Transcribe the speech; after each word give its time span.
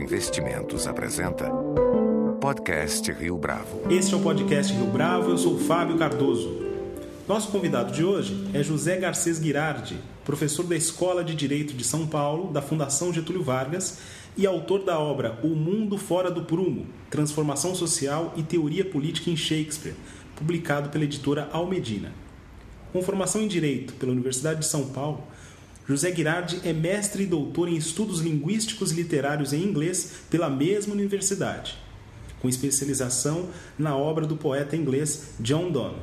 Investimentos 0.00 0.86
apresenta 0.86 1.50
Podcast 2.40 3.12
Rio 3.12 3.36
Bravo. 3.36 3.82
Este 3.90 4.14
é 4.14 4.16
o 4.16 4.20
Podcast 4.20 4.72
Rio 4.72 4.86
Bravo, 4.86 5.30
eu 5.30 5.36
sou 5.36 5.58
Fábio 5.58 5.98
Cardoso. 5.98 6.58
Nosso 7.28 7.52
convidado 7.52 7.92
de 7.92 8.02
hoje 8.02 8.48
é 8.54 8.62
José 8.62 8.96
Garcês 8.96 9.38
Guirardi, 9.38 9.98
professor 10.24 10.64
da 10.64 10.74
Escola 10.74 11.22
de 11.22 11.34
Direito 11.34 11.74
de 11.74 11.84
São 11.84 12.06
Paulo, 12.06 12.50
da 12.50 12.62
Fundação 12.62 13.12
Getúlio 13.12 13.42
Vargas 13.42 13.98
e 14.38 14.46
autor 14.46 14.84
da 14.84 14.98
obra 14.98 15.38
O 15.42 15.48
Mundo 15.48 15.98
Fora 15.98 16.30
do 16.30 16.44
Prumo, 16.44 16.86
Transformação 17.10 17.74
Social 17.74 18.32
e 18.38 18.42
Teoria 18.42 18.86
Política 18.86 19.28
em 19.28 19.36
Shakespeare, 19.36 19.94
publicado 20.34 20.88
pela 20.88 21.04
editora 21.04 21.50
Almedina. 21.52 22.14
Com 22.90 23.02
formação 23.02 23.42
em 23.42 23.48
Direito 23.48 23.92
pela 23.94 24.12
Universidade 24.12 24.60
de 24.60 24.66
São 24.66 24.86
Paulo, 24.86 25.22
José 25.88 26.14
Girardi 26.14 26.60
é 26.64 26.72
mestre 26.72 27.24
e 27.24 27.26
doutor 27.26 27.68
em 27.68 27.76
estudos 27.76 28.20
linguísticos 28.20 28.92
e 28.92 28.94
literários 28.94 29.52
em 29.52 29.62
inglês 29.62 30.12
pela 30.30 30.48
mesma 30.48 30.94
universidade, 30.94 31.76
com 32.40 32.48
especialização 32.48 33.48
na 33.78 33.96
obra 33.96 34.26
do 34.26 34.36
poeta 34.36 34.76
inglês 34.76 35.34
John 35.40 35.70
Donne. 35.70 35.98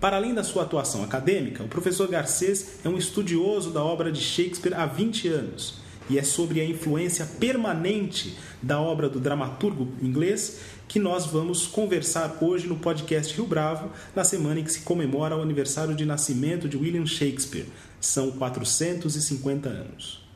Para 0.00 0.16
além 0.16 0.34
da 0.34 0.44
sua 0.44 0.62
atuação 0.62 1.02
acadêmica, 1.02 1.64
o 1.64 1.68
professor 1.68 2.06
Garcês 2.08 2.78
é 2.84 2.88
um 2.88 2.98
estudioso 2.98 3.70
da 3.70 3.82
obra 3.82 4.12
de 4.12 4.20
Shakespeare 4.20 4.74
há 4.74 4.86
20 4.86 5.28
anos 5.28 5.87
e 6.08 6.18
é 6.18 6.22
sobre 6.22 6.60
a 6.60 6.64
influência 6.64 7.26
permanente 7.26 8.36
da 8.62 8.80
obra 8.80 9.08
do 9.08 9.20
dramaturgo 9.20 9.88
inglês 10.02 10.60
que 10.88 10.98
nós 10.98 11.26
vamos 11.26 11.66
conversar 11.66 12.38
hoje 12.40 12.66
no 12.66 12.76
podcast 12.76 13.34
Rio 13.34 13.46
Bravo, 13.46 13.90
na 14.16 14.24
semana 14.24 14.60
em 14.60 14.64
que 14.64 14.72
se 14.72 14.80
comemora 14.80 15.36
o 15.36 15.42
aniversário 15.42 15.94
de 15.94 16.06
nascimento 16.06 16.66
de 16.66 16.78
William 16.78 17.04
Shakespeare. 17.04 17.66
São 18.00 18.30
450 18.32 19.68
anos. 19.68 20.26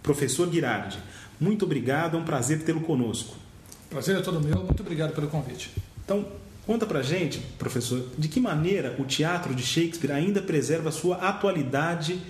Professor 0.00 0.50
Girardi, 0.50 0.98
muito 1.40 1.64
obrigado, 1.64 2.16
é 2.16 2.20
um 2.20 2.24
prazer 2.24 2.62
tê-lo 2.62 2.80
conosco. 2.82 3.34
Prazer 3.90 4.16
é 4.16 4.20
todo 4.20 4.40
meu, 4.40 4.62
muito 4.62 4.80
obrigado 4.80 5.12
pelo 5.12 5.26
convite. 5.26 5.72
Então, 6.04 6.24
conta 6.64 6.86
pra 6.86 7.02
gente, 7.02 7.38
professor, 7.58 8.06
de 8.16 8.28
que 8.28 8.38
maneira 8.38 8.94
o 8.98 9.04
teatro 9.04 9.54
de 9.54 9.64
Shakespeare 9.64 10.12
ainda 10.12 10.40
preserva 10.40 10.92
sua 10.92 11.16
atualidade 11.16 12.20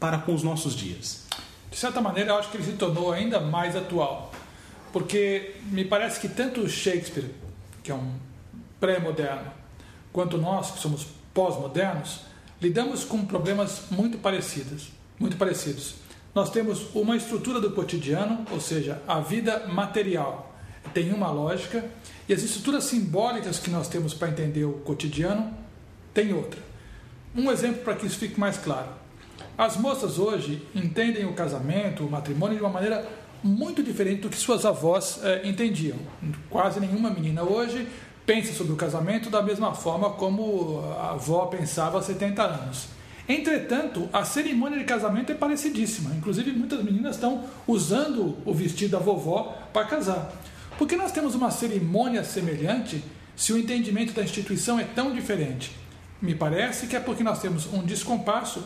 para 0.00 0.16
com 0.16 0.34
os 0.34 0.42
nossos 0.42 0.74
dias? 0.74 1.27
De 1.70 1.76
certa 1.76 2.00
maneira, 2.00 2.30
eu 2.30 2.38
acho 2.38 2.50
que 2.50 2.56
ele 2.56 2.64
se 2.64 2.72
tornou 2.72 3.12
ainda 3.12 3.40
mais 3.40 3.76
atual. 3.76 4.32
Porque 4.92 5.56
me 5.64 5.84
parece 5.84 6.18
que 6.20 6.28
tanto 6.28 6.68
Shakespeare, 6.68 7.30
que 7.82 7.90
é 7.90 7.94
um 7.94 8.14
pré-moderno, 8.80 9.50
quanto 10.12 10.38
nós, 10.38 10.70
que 10.70 10.78
somos 10.78 11.06
pós-modernos, 11.34 12.20
lidamos 12.60 13.04
com 13.04 13.24
problemas 13.24 13.82
muito 13.90 14.18
parecidos, 14.18 14.90
muito 15.18 15.36
parecidos. 15.36 15.96
Nós 16.34 16.50
temos 16.50 16.94
uma 16.94 17.16
estrutura 17.16 17.60
do 17.60 17.72
cotidiano, 17.72 18.44
ou 18.50 18.60
seja, 18.60 19.02
a 19.06 19.20
vida 19.20 19.66
material 19.66 20.54
tem 20.94 21.12
uma 21.12 21.30
lógica 21.30 21.84
e 22.28 22.32
as 22.32 22.42
estruturas 22.42 22.84
simbólicas 22.84 23.58
que 23.58 23.70
nós 23.70 23.88
temos 23.88 24.14
para 24.14 24.28
entender 24.28 24.64
o 24.64 24.74
cotidiano 24.80 25.52
tem 26.14 26.32
outra. 26.32 26.60
Um 27.34 27.50
exemplo 27.50 27.82
para 27.82 27.94
que 27.94 28.06
isso 28.06 28.18
fique 28.18 28.38
mais 28.38 28.56
claro. 28.56 28.88
As 29.58 29.76
moças 29.76 30.20
hoje 30.20 30.62
entendem 30.72 31.24
o 31.24 31.32
casamento, 31.32 32.06
o 32.06 32.10
matrimônio 32.10 32.56
de 32.56 32.62
uma 32.62 32.70
maneira 32.70 33.04
muito 33.42 33.82
diferente 33.82 34.20
do 34.20 34.28
que 34.28 34.36
suas 34.36 34.64
avós 34.64 35.18
eh, 35.20 35.40
entendiam. 35.42 35.98
Quase 36.48 36.78
nenhuma 36.78 37.10
menina 37.10 37.42
hoje 37.42 37.88
pensa 38.24 38.52
sobre 38.52 38.72
o 38.72 38.76
casamento 38.76 39.28
da 39.28 39.42
mesma 39.42 39.74
forma 39.74 40.10
como 40.10 40.80
a 40.96 41.10
avó 41.10 41.46
pensava 41.46 41.98
há 41.98 42.02
70 42.02 42.40
anos. 42.40 42.86
Entretanto, 43.28 44.08
a 44.12 44.24
cerimônia 44.24 44.78
de 44.78 44.84
casamento 44.84 45.32
é 45.32 45.34
parecidíssima. 45.34 46.14
Inclusive, 46.14 46.52
muitas 46.52 46.80
meninas 46.84 47.16
estão 47.16 47.42
usando 47.66 48.36
o 48.44 48.54
vestido 48.54 48.92
da 48.92 49.00
vovó 49.00 49.58
para 49.72 49.86
casar. 49.86 50.40
Por 50.78 50.86
que 50.86 50.94
nós 50.94 51.10
temos 51.10 51.34
uma 51.34 51.50
cerimônia 51.50 52.22
semelhante 52.22 53.02
se 53.34 53.52
o 53.52 53.58
entendimento 53.58 54.12
da 54.12 54.22
instituição 54.22 54.78
é 54.78 54.84
tão 54.84 55.12
diferente? 55.12 55.72
Me 56.22 56.36
parece 56.36 56.86
que 56.86 56.94
é 56.94 57.00
porque 57.00 57.24
nós 57.24 57.40
temos 57.40 57.66
um 57.72 57.82
descompasso 57.82 58.62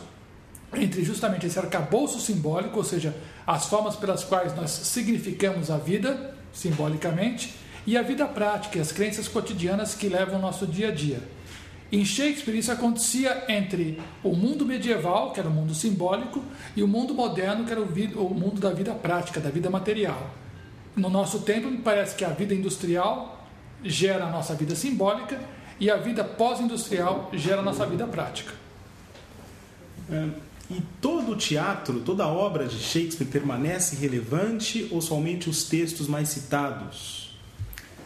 entre 0.75 1.03
justamente 1.03 1.45
esse 1.45 1.59
arcabouço 1.59 2.19
simbólico, 2.19 2.77
ou 2.77 2.83
seja, 2.83 3.15
as 3.45 3.65
formas 3.65 3.95
pelas 3.95 4.23
quais 4.23 4.55
nós 4.55 4.71
significamos 4.71 5.69
a 5.69 5.77
vida, 5.77 6.35
simbolicamente, 6.53 7.53
e 7.85 7.97
a 7.97 8.01
vida 8.01 8.25
prática, 8.25 8.79
as 8.81 8.91
crenças 8.91 9.27
cotidianas 9.27 9.93
que 9.95 10.07
levam 10.07 10.37
o 10.37 10.41
nosso 10.41 10.65
dia 10.65 10.89
a 10.89 10.91
dia. 10.91 11.19
Em 11.91 12.03
Shakespeare, 12.03 12.57
isso 12.57 12.71
acontecia 12.71 13.43
entre 13.47 14.01
o 14.23 14.35
mundo 14.35 14.65
medieval, 14.65 15.31
que 15.31 15.39
era 15.39 15.47
o 15.47 15.51
mundo 15.51 15.75
simbólico, 15.75 16.43
e 16.75 16.81
o 16.81 16.87
mundo 16.87 17.13
moderno, 17.13 17.65
que 17.65 17.71
era 17.71 17.81
o, 17.81 18.33
mundo 18.33 18.59
da 18.59 18.71
vida 18.71 18.93
prática, 18.93 19.39
da 19.39 19.51
vida 19.51 19.69
material. 19.69 20.31
No 20.95 21.09
nosso 21.09 21.41
tempo, 21.41 21.69
me 21.69 21.77
parece 21.77 22.15
que 22.15 22.25
a 22.25 22.29
vida 22.29 22.53
industrial 22.53 23.47
gera 23.83 24.25
a 24.25 24.29
nossa 24.31 24.55
vida 24.55 24.75
simbólica 24.75 25.39
e 25.79 25.91
a 25.91 25.97
vida 25.97 26.23
pós-industrial 26.23 27.29
gera 27.33 27.59
a 27.59 27.63
nossa 27.63 27.85
vida 27.85 28.07
prática. 28.07 28.53
É, 30.09 30.29
e 30.73 30.81
todo 30.99 31.31
o 31.31 31.35
teatro, 31.35 31.99
toda 32.01 32.23
a 32.23 32.27
obra 32.27 32.65
de 32.65 32.77
Shakespeare 32.77 33.27
permanece 33.27 33.95
relevante 33.95 34.87
ou 34.91 35.01
somente 35.01 35.49
os 35.49 35.65
textos 35.65 36.07
mais 36.07 36.29
citados? 36.29 37.37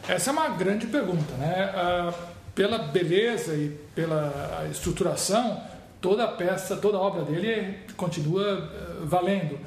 Essa 0.07 0.29
é 0.29 0.33
uma 0.33 0.49
grande 0.49 0.87
pergunta, 0.87 1.33
né? 1.35 1.71
Ah, 1.73 2.13
pela 2.53 2.77
beleza 2.77 3.53
e 3.53 3.69
pela 3.93 4.67
estruturação, 4.71 5.61
toda 6.01 6.23
a 6.23 6.27
peça, 6.27 6.75
toda 6.75 6.97
a 6.97 7.01
obra 7.01 7.23
dele 7.23 7.77
continua 7.95 8.57
ah, 8.57 9.05
valendo. 9.05 9.59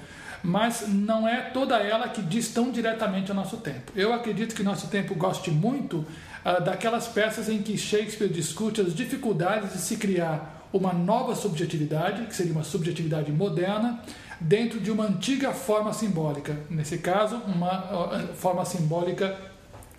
Mas 0.42 0.88
não 0.88 1.28
é 1.28 1.42
toda 1.42 1.76
ela 1.78 2.08
que 2.08 2.22
diz 2.22 2.48
tão 2.48 2.70
diretamente 2.70 3.30
ao 3.30 3.36
nosso 3.36 3.58
tempo. 3.58 3.92
Eu 3.94 4.12
acredito 4.12 4.54
que 4.54 4.62
nosso 4.62 4.88
tempo 4.88 5.14
goste 5.14 5.50
muito 5.50 6.06
ah, 6.44 6.58
daquelas 6.58 7.06
peças 7.08 7.48
em 7.48 7.62
que 7.62 7.76
Shakespeare 7.76 8.28
discute 8.28 8.80
as 8.80 8.94
dificuldades 8.94 9.72
de 9.72 9.78
se 9.78 9.96
criar 9.96 10.59
uma 10.72 10.92
nova 10.92 11.34
subjetividade, 11.34 12.26
que 12.26 12.34
seria 12.34 12.52
uma 12.52 12.64
subjetividade 12.64 13.32
moderna, 13.32 14.02
dentro 14.40 14.80
de 14.80 14.90
uma 14.90 15.04
antiga 15.04 15.52
forma 15.52 15.92
simbólica, 15.92 16.56
nesse 16.70 16.98
caso, 16.98 17.36
uma 17.46 18.26
forma 18.36 18.64
simbólica 18.64 19.36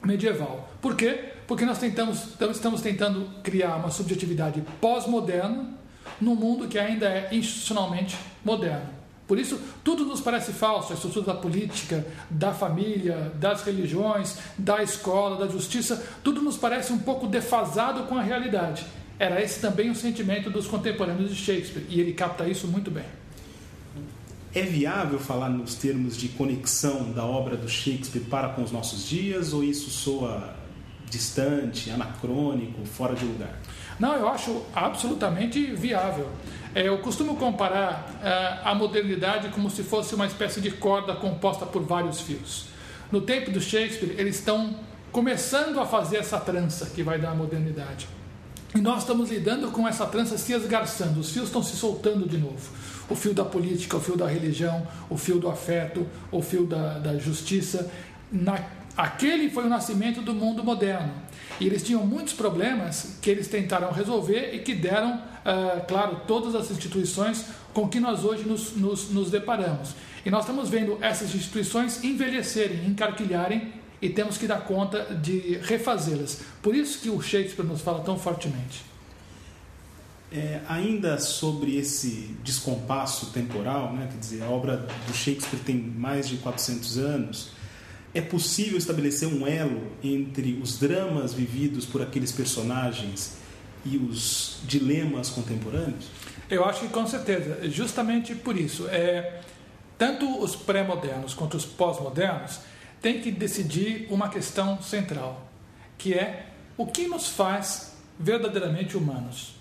medieval. 0.04 0.70
Por 0.82 0.96
quê? 0.96 1.26
Porque 1.48 1.66
nós 1.66 1.78
tentamos, 1.78 2.40
estamos 2.52 2.82
tentando 2.82 3.30
criar 3.44 3.76
uma 3.76 3.92
subjetividade 3.92 4.64
pós-moderna 4.80 5.68
num 6.20 6.36
mundo 6.36 6.68
que 6.68 6.80
ainda 6.80 7.08
é 7.08 7.30
institucionalmente 7.32 8.18
moderno. 8.44 9.02
Por 9.28 9.40
isso, 9.40 9.58
tudo 9.84 10.04
nos 10.04 10.20
parece 10.20 10.52
falso, 10.52 10.92
a 10.92 10.96
estrutura 10.96 11.28
da 11.28 11.34
política, 11.34 12.06
da 12.30 12.52
família, 12.52 13.32
das 13.36 13.64
religiões, 13.64 14.38
da 14.58 14.84
escola, 14.84 15.38
da 15.38 15.48
justiça, 15.48 16.04
tudo 16.22 16.42
nos 16.42 16.58
parece 16.58 16.92
um 16.92 16.98
pouco 16.98 17.28
defasado 17.28 18.04
com 18.04 18.18
a 18.18 18.22
realidade. 18.22 18.86
Era 19.22 19.40
esse 19.40 19.62
também 19.62 19.88
o 19.92 19.94
sentimento 19.94 20.50
dos 20.50 20.66
contemporâneos 20.66 21.30
de 21.30 21.36
Shakespeare, 21.36 21.86
e 21.88 22.00
ele 22.00 22.12
capta 22.12 22.48
isso 22.48 22.68
muito 22.68 22.90
bem. 22.90 23.06
É 24.52 24.64
viável 24.64 25.20
falar 25.20 25.48
nos 25.48 25.76
termos 25.76 26.18
de 26.18 26.30
conexão 26.30 27.12
da 27.12 27.24
obra 27.24 27.56
do 27.56 27.70
Shakespeare 27.70 28.24
para 28.24 28.50
com 28.50 28.64
os 28.64 28.72
nossos 28.72 29.08
dias, 29.08 29.54
ou 29.54 29.64
isso 29.64 29.92
soa 29.92 30.56
distante, 31.08 31.92
anacrônico, 31.92 32.84
fora 32.84 33.14
de 33.14 33.24
lugar? 33.24 33.60
Não, 34.00 34.16
eu 34.16 34.28
acho 34.28 34.64
absolutamente 34.74 35.68
viável. 35.68 36.28
É, 36.74 36.88
eu 36.88 36.98
costumo 36.98 37.36
comparar 37.36 38.10
uh, 38.16 38.68
a 38.70 38.74
modernidade 38.74 39.50
como 39.50 39.70
se 39.70 39.84
fosse 39.84 40.16
uma 40.16 40.26
espécie 40.26 40.60
de 40.60 40.72
corda 40.72 41.14
composta 41.14 41.64
por 41.64 41.84
vários 41.84 42.22
fios. 42.22 42.66
No 43.12 43.22
tempo 43.22 43.52
do 43.52 43.62
Shakespeare, 43.62 44.16
eles 44.18 44.40
estão 44.40 44.78
começando 45.12 45.80
a 45.80 45.86
fazer 45.86 46.18
essa 46.18 46.40
trança 46.40 46.88
que 46.88 47.04
vai 47.04 47.20
dar 47.20 47.30
a 47.30 47.36
modernidade. 47.36 48.08
E 48.74 48.80
nós 48.80 49.00
estamos 49.00 49.30
lidando 49.30 49.70
com 49.70 49.86
essa 49.88 50.06
trança 50.06 50.38
se 50.38 50.54
esgarçando, 50.54 51.20
os 51.20 51.32
fios 51.32 51.48
estão 51.48 51.62
se 51.62 51.76
soltando 51.76 52.28
de 52.28 52.38
novo. 52.38 52.70
O 53.10 53.16
fio 53.16 53.34
da 53.34 53.44
política, 53.44 53.98
o 53.98 54.00
fio 54.00 54.16
da 54.16 54.28
religião, 54.28 54.88
o 55.10 55.18
fio 55.18 55.40
do 55.40 55.50
afeto, 55.50 56.08
o 56.32 56.42
fio 56.42 56.66
da, 56.66 56.98
da 57.00 57.18
justiça. 57.18 57.92
Na, 58.32 58.64
aquele 58.96 59.50
foi 59.50 59.66
o 59.66 59.70
nascimento 59.70 60.22
do 60.22 60.34
mundo 60.34 60.64
moderno. 60.64 61.12
E 61.60 61.66
eles 61.66 61.84
tinham 61.84 62.06
muitos 62.06 62.34
problemas 62.34 63.18
que 63.22 63.30
eles 63.30 63.48
tentaram 63.50 63.92
resolver 63.92 64.56
e 64.56 64.60
que 64.60 64.74
deram, 64.74 65.18
uh, 65.18 65.86
claro, 65.86 66.22
todas 66.26 66.56
as 66.56 66.72
instituições 66.72 67.46
com 67.74 67.90
que 67.90 68.00
nós 68.00 68.24
hoje 68.24 68.44
nos, 68.44 68.76
nos, 68.78 69.10
nos 69.10 69.30
deparamos. 69.30 69.94
E 70.26 70.30
nós 70.30 70.42
estamos 70.42 70.70
vendo 70.70 70.98
essas 71.02 71.36
instituições 71.36 72.04
envelhecerem, 72.04 72.86
encarquilharem 72.88 73.81
e 74.02 74.10
temos 74.10 74.38
que 74.38 74.48
dar 74.48 74.62
conta 74.62 75.16
de 75.16 75.60
refazê-las. 75.62 76.42
Por 76.62 76.76
isso 76.76 77.00
que 77.00 77.10
o 77.10 77.22
Shakespeare 77.22 77.66
nos 77.66 77.82
fala 77.82 78.04
tão 78.04 78.18
fortemente. 78.18 78.84
É, 80.32 80.62
ainda 80.68 81.20
sobre 81.20 81.76
esse 81.78 82.36
descompasso 82.42 83.28
temporal, 83.28 83.94
né, 83.94 84.08
quer 84.10 84.18
dizer, 84.18 84.44
a 84.44 84.50
obra 84.50 84.78
do 85.06 85.14
Shakespeare 85.14 85.60
tem 85.60 85.76
mais 85.76 86.28
de 86.28 86.38
400 86.38 86.98
anos, 86.98 87.52
é 88.14 88.22
possível 88.22 88.78
estabelecer 88.78 89.28
um 89.28 89.46
elo 89.46 89.92
entre 90.04 90.60
os 90.62 90.80
dramas 90.80 91.34
vividos 91.34 91.86
por 91.86 92.02
aqueles 92.02 92.32
personagens 92.32 93.38
e 93.86 93.98
os 93.98 94.60
dilemas 94.64 95.30
contemporâneos? 95.30 96.06
Eu 96.50 96.66
acho 96.66 96.82
que 96.82 96.88
com 96.90 97.06
certeza, 97.08 97.70
justamente 97.70 98.36
por 98.36 98.58
isso. 98.58 98.88
É, 98.90 99.42
tanto 99.98 100.42
os 100.42 100.56
pré-modernos 100.56 101.34
quanto 101.34 101.56
os 101.56 101.66
pós-modernos 101.66 102.60
têm 103.02 103.20
que 103.20 103.32
decidir 103.32 104.08
uma 104.10 104.30
questão 104.30 104.82
central, 104.82 105.48
que 105.98 106.14
é 106.14 106.48
o 106.78 106.86
que 106.86 107.08
nos 107.08 107.28
faz 107.28 107.94
verdadeiramente 108.20 108.96
humanos. 108.96 109.56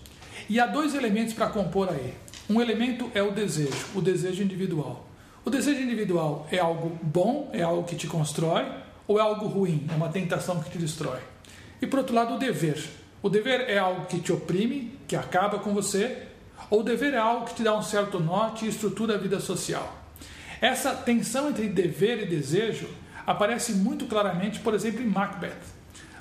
E 0.49 0.61
há 0.61 0.67
dois 0.67 0.95
elementos 0.95 1.33
para 1.33 1.49
compor 1.49 1.89
aí. 1.91 2.15
Um 2.49 2.61
elemento 2.61 3.11
é 3.15 3.23
o 3.23 3.31
desejo, 3.31 3.87
o 3.95 4.01
desejo 4.01 4.43
individual. 4.43 5.07
O 5.45 5.51
desejo 5.51 5.81
individual 5.81 6.47
é 6.51 6.59
algo 6.59 6.99
bom, 7.03 7.49
é 7.53 7.63
algo 7.63 7.85
que 7.85 7.97
te 7.97 8.07
constrói, 8.07 8.67
ou 9.07 9.19
é 9.19 9.23
algo 9.23 9.47
ruim, 9.47 9.87
é 9.91 9.95
uma 9.95 10.09
tentação 10.09 10.61
que 10.61 10.71
te 10.71 10.79
destrói. 10.79 11.21
E 11.81 11.87
por 11.87 12.01
outro 12.01 12.15
lado, 12.15 12.35
o 12.35 12.39
dever. 12.39 12.83
O 13.23 13.29
dever 13.29 13.69
é 13.69 13.79
algo 13.79 14.07
que 14.07 14.21
te 14.21 14.33
oprime, 14.33 14.99
que 15.09 15.17
acaba 15.17 15.59
com 15.59 15.73
você, 15.73 16.27
ou 16.69 16.81
o 16.81 16.83
dever 16.83 17.15
é 17.15 17.19
algo 17.19 17.47
que 17.47 17.55
te 17.55 17.63
dá 17.63 17.77
um 17.77 17.83
certo 17.83 18.21
norte 18.21 18.67
e 18.67 18.69
estrutura 18.69 19.15
a 19.15 19.19
vida 19.19 19.41
social. 19.41 19.99
Essa 20.61 20.95
tensão 20.95 21.49
entre 21.49 21.69
dever 21.69 22.23
e 22.23 22.27
desejo 22.27 22.87
aparece 23.27 23.73
muito 23.73 24.07
claramente, 24.07 24.61
por 24.61 24.75
exemplo, 24.75 25.03
em 25.03 25.07
Macbeth. 25.07 25.61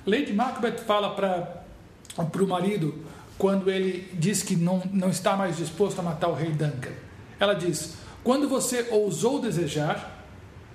Lady 0.06 0.34
Macbeth 0.34 0.80
fala 0.86 1.16
para 1.16 2.44
o 2.44 2.48
marido, 2.48 3.04
quando 3.38 3.70
ele 3.70 4.10
diz 4.14 4.44
que 4.44 4.56
não, 4.56 4.82
não 4.92 5.10
está 5.10 5.36
mais 5.36 5.58
disposto 5.58 6.00
a 6.00 6.04
matar 6.04 6.28
o 6.28 6.34
rei 6.34 6.52
Duncan. 6.52 6.92
Ela 7.40 7.54
diz: 7.54 7.96
Quando 8.24 8.50
você 8.50 8.88
ousou 8.92 9.40
desejar, 9.40 10.26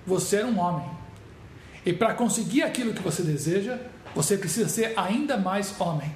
você 0.07 0.37
era 0.37 0.47
um 0.47 0.59
homem. 0.59 0.89
E 1.85 1.93
para 1.93 2.15
conseguir 2.15 2.63
aquilo 2.63 2.95
que 2.95 3.03
você 3.03 3.23
deseja, 3.23 3.79
você 4.15 4.39
precisa 4.39 4.69
ser 4.69 4.93
ainda 4.97 5.37
mais 5.37 5.79
homem. 5.81 6.11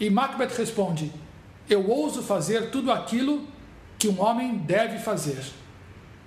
E 0.00 0.10
Macbeth 0.10 0.56
responde: 0.56 1.12
Eu 1.68 1.88
ouso 1.88 2.22
fazer 2.22 2.70
tudo 2.70 2.90
aquilo 2.90 3.46
que 3.98 4.08
um 4.08 4.20
homem 4.20 4.56
deve 4.56 4.98
fazer. 4.98 5.44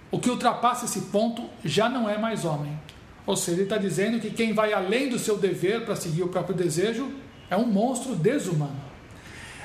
O 0.09 0.19
que 0.19 0.29
ultrapassa 0.29 0.85
esse 0.85 1.01
ponto 1.01 1.43
já 1.63 1.89
não 1.89 2.09
é 2.09 2.17
mais 2.17 2.45
homem. 2.45 2.79
Ou 3.25 3.35
seja, 3.35 3.57
ele 3.57 3.63
está 3.63 3.77
dizendo 3.77 4.19
que 4.19 4.29
quem 4.29 4.53
vai 4.53 4.71
além 4.71 5.09
do 5.09 5.19
seu 5.19 5.37
dever 5.37 5.83
para 5.83 5.95
seguir 5.95 6.23
o 6.23 6.29
próprio 6.29 6.55
desejo 6.55 7.11
é 7.49 7.57
um 7.57 7.65
monstro 7.65 8.15
desumano. 8.15 8.79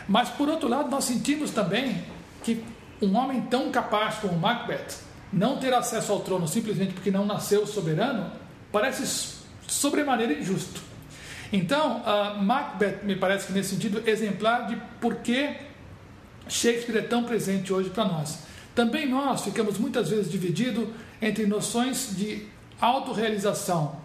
Mas, 0.09 0.29
por 0.29 0.49
outro 0.49 0.69
lado, 0.69 0.91
nós 0.91 1.05
sentimos 1.05 1.50
também 1.50 2.05
que 2.43 2.65
um 3.00 3.17
homem 3.17 3.43
tão 3.43 3.71
capaz 3.71 4.17
como 4.17 4.37
Macbeth 4.37 4.99
não 5.33 5.59
ter 5.59 5.73
acesso 5.73 6.12
ao 6.12 6.21
trono 6.21 6.47
simplesmente 6.47 6.93
porque 6.93 7.11
não 7.11 7.25
nasceu 7.25 7.67
soberano 7.67 8.31
parece 8.71 9.37
sobremaneira 9.67 10.33
injusto. 10.33 10.81
Então, 11.53 12.03
uh, 12.03 12.43
Macbeth 12.43 13.00
me 13.03 13.15
parece 13.15 13.47
que 13.47 13.53
nesse 13.53 13.71
sentido 13.71 14.03
exemplar 14.06 14.67
de 14.67 14.77
por 15.00 15.17
que 15.17 15.55
Shakespeare 16.49 16.99
é 16.99 17.03
tão 17.03 17.25
presente 17.25 17.73
hoje 17.73 17.91
para 17.91 18.05
nós. 18.05 18.38
Também 18.75 19.09
nós 19.09 19.43
ficamos 19.43 19.79
muitas 19.79 20.11
vezes 20.11 20.31
divididos 20.31 20.89
entre 21.21 21.47
noções 21.47 22.17
de 22.17 22.47
autorrealização 22.81 24.01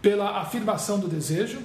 pela 0.00 0.40
afirmação 0.40 0.98
do 0.98 1.08
desejo 1.08 1.60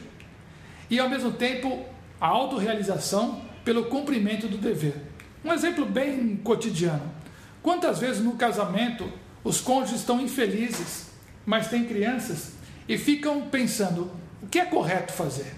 e, 0.89 0.99
ao 0.99 1.09
mesmo 1.09 1.31
tempo, 1.31 1.85
a 2.19 2.27
autorrealização 2.27 3.41
pelo 3.63 3.85
cumprimento 3.85 4.47
do 4.47 4.57
dever. 4.57 4.95
Um 5.43 5.53
exemplo 5.53 5.85
bem 5.85 6.35
cotidiano. 6.37 7.13
Quantas 7.61 7.99
vezes 7.99 8.23
no 8.23 8.33
casamento 8.33 9.11
os 9.43 9.61
cônjuges 9.61 9.99
estão 9.99 10.19
infelizes, 10.19 11.07
mas 11.45 11.67
têm 11.67 11.85
crianças 11.85 12.53
e 12.89 12.97
ficam 12.97 13.43
pensando: 13.43 14.11
o 14.41 14.47
que 14.47 14.59
é 14.59 14.65
correto 14.65 15.13
fazer? 15.13 15.53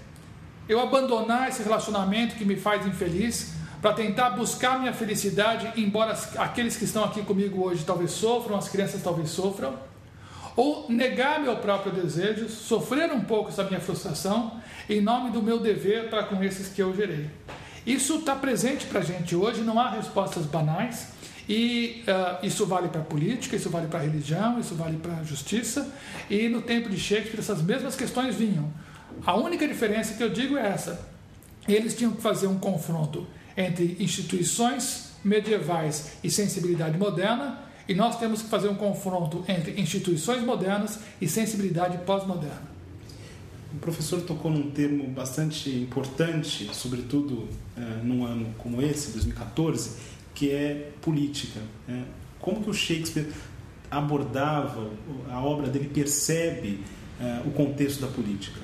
Eu 0.68 0.80
abandonar 0.80 1.48
esse 1.48 1.62
relacionamento 1.62 2.36
que 2.36 2.44
me 2.44 2.56
faz 2.56 2.86
infeliz 2.86 3.52
para 3.80 3.92
tentar 3.92 4.30
buscar 4.30 4.78
minha 4.78 4.92
felicidade, 4.92 5.72
embora 5.80 6.18
aqueles 6.38 6.76
que 6.76 6.84
estão 6.84 7.04
aqui 7.04 7.22
comigo 7.22 7.64
hoje 7.64 7.84
talvez 7.84 8.10
sofram, 8.10 8.56
as 8.56 8.68
crianças 8.68 9.02
talvez 9.02 9.30
sofram, 9.30 9.74
ou 10.56 10.86
negar 10.88 11.40
meu 11.40 11.56
próprio 11.56 11.92
desejo, 11.92 12.48
sofrer 12.48 13.12
um 13.12 13.20
pouco 13.20 13.50
essa 13.50 13.62
minha 13.62 13.80
frustração 13.80 14.60
em 14.88 15.00
nome 15.00 15.30
do 15.30 15.40
meu 15.40 15.60
dever 15.60 16.10
para 16.10 16.24
com 16.24 16.42
esses 16.42 16.68
que 16.68 16.82
eu 16.82 16.94
gerei. 16.96 17.30
Isso 17.86 18.16
está 18.16 18.34
presente 18.34 18.86
para 18.86 19.00
a 19.00 19.02
gente 19.02 19.36
hoje, 19.36 19.62
não 19.62 19.78
há 19.78 19.90
respostas 19.90 20.44
banais. 20.44 21.16
E 21.48 22.04
uh, 22.06 22.44
isso 22.44 22.66
vale 22.66 22.88
para 22.88 23.00
a 23.00 23.04
política, 23.04 23.56
isso 23.56 23.70
vale 23.70 23.86
para 23.86 24.00
a 24.00 24.02
religião, 24.02 24.60
isso 24.60 24.74
vale 24.74 24.98
para 24.98 25.14
a 25.14 25.22
justiça. 25.22 25.90
E 26.28 26.46
no 26.48 26.60
tempo 26.60 26.90
de 26.90 26.98
Shakespeare, 26.98 27.38
essas 27.38 27.62
mesmas 27.62 27.96
questões 27.96 28.34
vinham. 28.34 28.70
A 29.24 29.34
única 29.34 29.66
diferença 29.66 30.12
que 30.12 30.22
eu 30.22 30.28
digo 30.28 30.58
é 30.58 30.66
essa: 30.66 31.08
eles 31.66 31.96
tinham 31.96 32.12
que 32.12 32.20
fazer 32.20 32.48
um 32.48 32.58
confronto 32.58 33.26
entre 33.58 33.96
instituições 33.98 35.10
medievais 35.24 36.12
e 36.22 36.30
sensibilidade 36.30 36.96
moderna, 36.96 37.58
e 37.88 37.94
nós 37.94 38.18
temos 38.18 38.40
que 38.40 38.48
fazer 38.48 38.68
um 38.68 38.76
confronto 38.76 39.44
entre 39.48 39.80
instituições 39.80 40.42
modernas 40.44 41.00
e 41.20 41.28
sensibilidade 41.28 41.98
pós-moderna. 41.98 42.68
O 43.74 43.78
professor 43.78 44.20
tocou 44.22 44.50
num 44.50 44.70
termo 44.70 45.08
bastante 45.08 45.70
importante, 45.70 46.70
sobretudo 46.72 47.48
uh, 47.76 48.04
num 48.04 48.24
ano 48.24 48.54
como 48.58 48.80
esse, 48.80 49.10
2014, 49.12 49.96
que 50.34 50.50
é 50.50 50.92
política. 51.00 51.60
Né? 51.86 52.04
Como 52.40 52.62
que 52.62 52.70
o 52.70 52.74
Shakespeare 52.74 53.26
abordava 53.90 54.90
a 55.30 55.42
obra 55.42 55.68
dele 55.68 55.88
percebe 55.88 56.80
uh, 57.20 57.48
o 57.48 57.50
contexto 57.52 58.00
da 58.00 58.06
política? 58.06 58.60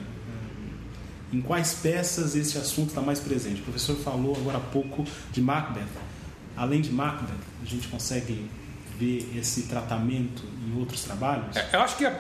Em 1.32 1.40
quais 1.40 1.74
peças 1.74 2.36
esse 2.36 2.56
assunto 2.58 2.88
está 2.88 3.00
mais 3.00 3.18
presente? 3.18 3.60
O 3.60 3.64
professor 3.64 3.96
falou 3.96 4.36
agora 4.36 4.58
há 4.58 4.60
pouco 4.60 5.04
de 5.32 5.40
Macbeth. 5.40 5.88
Além 6.56 6.80
de 6.80 6.92
Macbeth, 6.92 7.34
a 7.62 7.64
gente 7.64 7.88
consegue 7.88 8.48
ver 8.98 9.28
esse 9.36 9.62
tratamento 9.62 10.42
em 10.66 10.78
outros 10.78 11.02
trabalhos? 11.02 11.56
É, 11.56 11.70
eu 11.72 11.80
acho 11.80 11.96
que 11.96 12.06
é, 12.06 12.14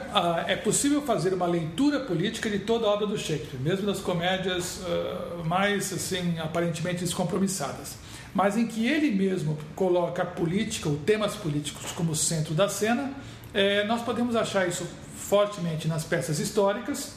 é, 0.48 0.56
possível 0.56 1.02
fazer 1.02 1.32
uma 1.32 1.46
leitura 1.46 2.00
política 2.00 2.50
de 2.50 2.60
toda 2.60 2.86
a 2.86 2.90
obra 2.90 3.06
do 3.06 3.16
Shakespeare, 3.16 3.60
mesmo 3.60 3.86
das 3.86 4.00
comédias 4.00 4.80
uh, 4.80 5.44
mais 5.44 5.92
assim 5.92 6.38
aparentemente 6.38 7.04
descompromissadas, 7.04 7.96
mas 8.34 8.56
em 8.56 8.66
que 8.66 8.86
ele 8.86 9.10
mesmo 9.10 9.56
coloca 9.76 10.22
a 10.22 10.26
política 10.26 10.88
ou 10.88 10.96
temas 10.96 11.34
políticos 11.36 11.92
como 11.92 12.14
centro 12.14 12.54
da 12.54 12.68
cena. 12.68 13.12
É, 13.52 13.86
nós 13.86 14.02
podemos 14.02 14.34
achar 14.34 14.68
isso 14.68 14.84
fortemente 15.16 15.86
nas 15.86 16.02
peças 16.02 16.40
históricas, 16.40 17.14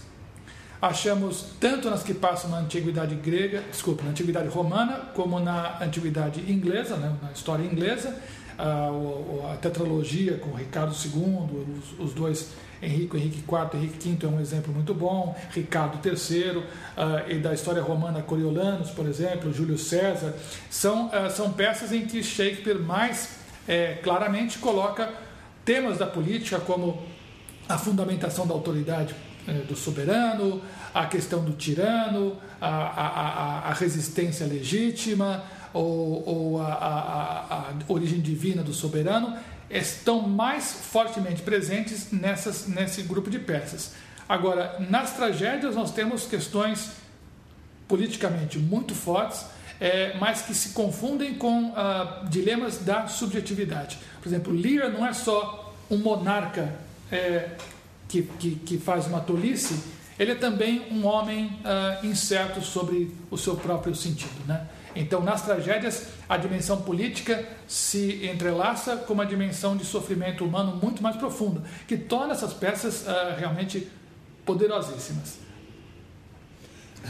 achamos 0.82 1.46
tanto 1.60 1.90
nas 1.90 2.04
que 2.04 2.14
passam 2.14 2.50
na 2.50 2.60
antiguidade 2.60 3.16
grega, 3.16 3.64
desculpa, 3.72 4.04
na 4.04 4.12
antiguidade 4.12 4.48
romana, 4.48 5.10
como 5.16 5.40
na 5.40 5.82
antiguidade 5.82 6.40
inglesa, 6.52 6.96
né, 6.98 7.16
na 7.22 7.32
história 7.32 7.64
inglesa, 7.64 8.16
a, 8.58 8.90
a 9.54 9.58
tetralogia 9.58 10.38
com 10.38 10.52
Ricardo 10.56 10.94
II, 10.94 11.68
os, 11.80 12.00
os, 12.00 12.14
dois 12.14 12.50
Henrique, 12.82 13.18
Henrique 13.18 13.40
IV, 13.40 13.78
Henrique 13.78 14.10
V 14.10 14.26
é 14.26 14.30
um 14.30 14.40
exemplo 14.40 14.74
muito 14.74 14.94
bom, 14.94 15.36
Ricardo 15.52 16.00
III, 16.04 16.58
uh, 16.58 16.64
e 17.28 17.40
da 17.40 17.54
história 17.54 17.82
romana 17.82 18.22
Coriolanos, 18.22 18.92
por 18.92 19.08
exemplo, 19.08 19.54
Júlio 19.54 19.78
César, 19.78 20.36
são, 20.70 21.08
uh, 21.08 21.30
são 21.32 21.54
peças 21.54 21.92
em 21.92 22.06
que 22.06 22.24
Shakespeare 22.24 22.80
mais 22.80 23.38
é, 23.68 23.96
claramente 24.04 24.60
coloca 24.60 25.12
temas 25.66 25.98
da 25.98 26.08
política 26.08 26.60
como 26.60 27.04
a 27.68 27.78
fundamentação 27.78 28.48
da 28.48 28.54
autoridade 28.54 29.14
do 29.68 29.76
soberano, 29.76 30.62
a 30.94 31.06
questão 31.06 31.44
do 31.44 31.54
tirano, 31.54 32.38
a, 32.60 32.68
a, 32.68 33.70
a 33.70 33.74
resistência 33.74 34.46
legítima 34.46 35.44
ou, 35.74 36.28
ou 36.28 36.62
a, 36.62 36.66
a, 36.70 37.74
origem 37.88 38.20
divina 38.20 38.64
do 38.64 38.74
soberano, 38.74 39.38
estão 39.70 40.22
mais 40.22 40.72
fortemente 40.72 41.42
presentes 41.42 42.12
nessas, 42.12 42.68
nesse 42.68 43.04
grupo 43.04 43.30
de 43.30 43.40
peças. 43.40 43.94
Agora, 44.28 44.76
nas 44.90 45.14
tragédias, 45.14 45.76
nós 45.76 45.92
temos 45.92 46.26
questões 46.26 46.92
politicamente 47.88 48.60
muito 48.60 48.94
fortes, 48.94 49.46
é, 49.80 50.18
mas 50.20 50.42
que 50.42 50.54
se 50.54 50.70
confundem 50.70 51.36
com 51.36 51.74
ah, 51.76 52.26
dilemas 52.30 52.80
da 52.80 53.08
subjetividade. 53.08 53.98
Por 54.22 54.28
exemplo, 54.28 54.52
Lear 54.52 54.92
não 54.92 55.06
é 55.06 55.14
só 55.14 55.74
um 55.90 55.98
monarca 55.98 56.76
é, 57.12 57.52
que, 58.08 58.24
que, 58.24 58.56
que, 58.56 58.78
faz 58.78 59.08
uma 59.08 59.20
tolice, 59.20 59.80
ele 60.18 60.32
é 60.32 60.36
também 60.36 60.86
um 60.92 61.06
homem 61.06 61.46
uh, 61.46 62.06
incerto 62.06 62.62
sobre 62.62 63.16
o 63.30 63.38
seu 63.38 63.56
próprio 63.56 63.94
sentido. 63.94 64.46
Né? 64.48 64.68
Então, 64.96 65.22
nas 65.22 65.44
tragédias, 65.44 66.08
a 66.28 66.38
dimensão 66.38 66.82
política 66.82 67.48
se 67.68 68.26
entrelaça 68.26 68.98
com 68.98 69.14
uma 69.14 69.26
dimensão 69.26 69.78
de 69.78 69.86
sofrimento 69.86 70.44
humano 70.44 70.80
muito 70.82 71.04
mais 71.04 71.16
profunda, 71.16 71.62
que 71.88 71.98
torna 71.98 72.34
essas 72.34 72.54
peças 72.54 73.02
uh, 73.02 73.38
realmente 73.38 73.88
poderosíssimas. 74.46 75.38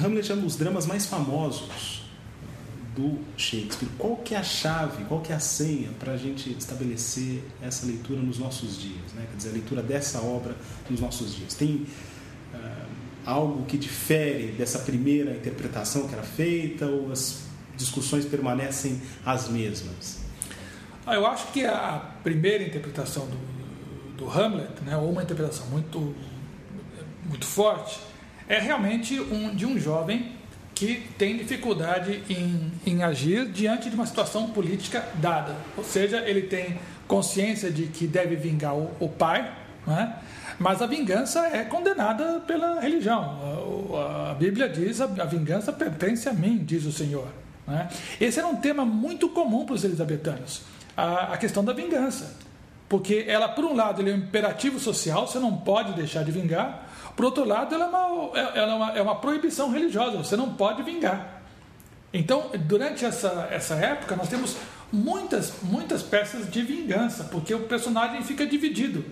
Hamlet 0.02 0.32
é 0.32 0.36
um 0.36 0.42
dos 0.42 0.56
dramas 0.56 0.86
mais 0.86 1.06
famosos 1.06 2.07
do 2.98 3.20
Shakespeare. 3.38 3.88
Qual 4.00 4.18
que 4.18 4.34
é 4.34 4.40
a 4.40 4.44
chave, 4.44 5.06
qual 5.06 5.22
que 5.22 5.32
é 5.32 5.36
a 5.36 5.40
senha 5.40 5.92
para 6.00 6.14
a 6.14 6.18
gente 6.18 6.50
estabelecer 6.50 7.44
essa 7.62 7.86
leitura 7.86 8.20
nos 8.20 8.40
nossos 8.40 8.82
dias? 8.82 9.14
Né? 9.14 9.24
Quer 9.30 9.38
dizer, 9.38 9.50
a 9.50 9.54
leitura 9.54 9.84
dessa 9.84 10.20
obra 10.20 10.56
nos 10.90 11.00
nossos 11.00 11.36
dias. 11.36 11.54
Tem 11.54 11.86
uh, 12.54 12.88
algo 13.24 13.66
que 13.66 13.78
difere 13.78 14.48
dessa 14.48 14.80
primeira 14.80 15.32
interpretação 15.32 16.08
que 16.08 16.14
era 16.16 16.24
feita 16.24 16.88
ou 16.88 17.12
as 17.12 17.44
discussões 17.76 18.26
permanecem 18.26 19.00
as 19.24 19.48
mesmas? 19.48 20.18
Ah, 21.06 21.14
eu 21.14 21.28
acho 21.28 21.52
que 21.52 21.64
a 21.64 22.04
primeira 22.24 22.64
interpretação 22.64 23.28
do, 23.28 24.18
do 24.18 24.30
Hamlet, 24.30 24.82
né, 24.84 24.98
ou 24.98 25.12
uma 25.12 25.22
interpretação 25.22 25.68
muito, 25.68 26.16
muito 27.24 27.46
forte, 27.46 28.00
é 28.50 28.60
realmente 28.60 29.20
um, 29.20 29.56
de 29.56 29.68
um 29.68 29.80
jovem 29.80 30.37
que 30.78 31.08
tem 31.18 31.36
dificuldade 31.36 32.22
em, 32.30 32.72
em 32.86 33.04
agir 33.04 33.48
diante 33.48 33.90
de 33.90 33.96
uma 33.96 34.06
situação 34.06 34.50
política 34.50 35.04
dada. 35.16 35.56
Ou 35.76 35.84
seja, 35.84 36.20
ele 36.20 36.44
tem 36.44 36.78
consciência 37.08 37.72
de 37.72 37.88
que 37.88 38.06
deve 38.06 38.36
vingar 38.36 38.76
o, 38.76 38.92
o 39.00 39.10
pai, 39.10 39.52
né? 39.88 40.18
mas 40.60 40.80
a 40.80 40.86
vingança 40.86 41.48
é 41.48 41.64
condenada 41.64 42.42
pela 42.42 42.80
religião. 42.80 43.90
A, 43.96 44.32
a 44.32 44.36
Bíblia 44.36 44.70
diz: 44.70 45.02
a, 45.02 45.06
a 45.06 45.26
vingança 45.26 45.74
pertence 45.74 46.30
a 46.30 46.34
mim, 46.34 46.60
diz 46.64 46.86
o 46.86 46.92
Senhor. 46.92 47.28
Né? 47.66 47.90
Esse 48.22 48.38
era 48.38 48.48
um 48.48 48.58
tema 48.58 48.86
muito 48.86 49.30
comum 49.30 49.66
para 49.66 49.74
os 49.74 49.84
elisabetanos, 49.84 50.62
a, 50.96 51.34
a 51.34 51.38
questão 51.38 51.66
da 51.66 51.74
vingança. 51.74 52.36
Porque 52.90 53.26
ela, 53.28 53.50
por 53.50 53.66
um 53.66 53.76
lado, 53.76 54.02
é 54.02 54.14
um 54.14 54.18
imperativo 54.18 54.80
social, 54.80 55.28
você 55.28 55.40
não 55.40 55.58
pode 55.58 55.94
deixar 55.94 56.24
de 56.24 56.32
vingar. 56.32 56.88
Por 57.16 57.26
outro 57.26 57.44
lado, 57.44 57.76
ela 57.76 57.86
é 57.86 57.88
uma, 57.88 58.38
ela 58.38 58.72
é 58.72 58.76
uma, 58.76 58.98
é 59.00 59.02
uma 59.02 59.16
proibição 59.16 59.72
religiosa, 59.72 60.18
você 60.18 60.36
não 60.38 60.54
pode 60.54 60.84
vingar. 60.84 61.42
Então, 62.14 62.50
durante 62.66 63.04
essa, 63.04 63.50
essa 63.52 63.76
época, 63.76 64.16
nós 64.16 64.30
temos 64.30 64.56
muitas, 64.92 65.54
muitas 65.64 66.02
peças 66.02 66.50
de 66.50 66.62
vingança, 66.62 67.26
porque 67.26 67.54
o 67.54 67.62
personagem 67.62 68.22
fica 68.24 68.46
dividido 68.46 69.04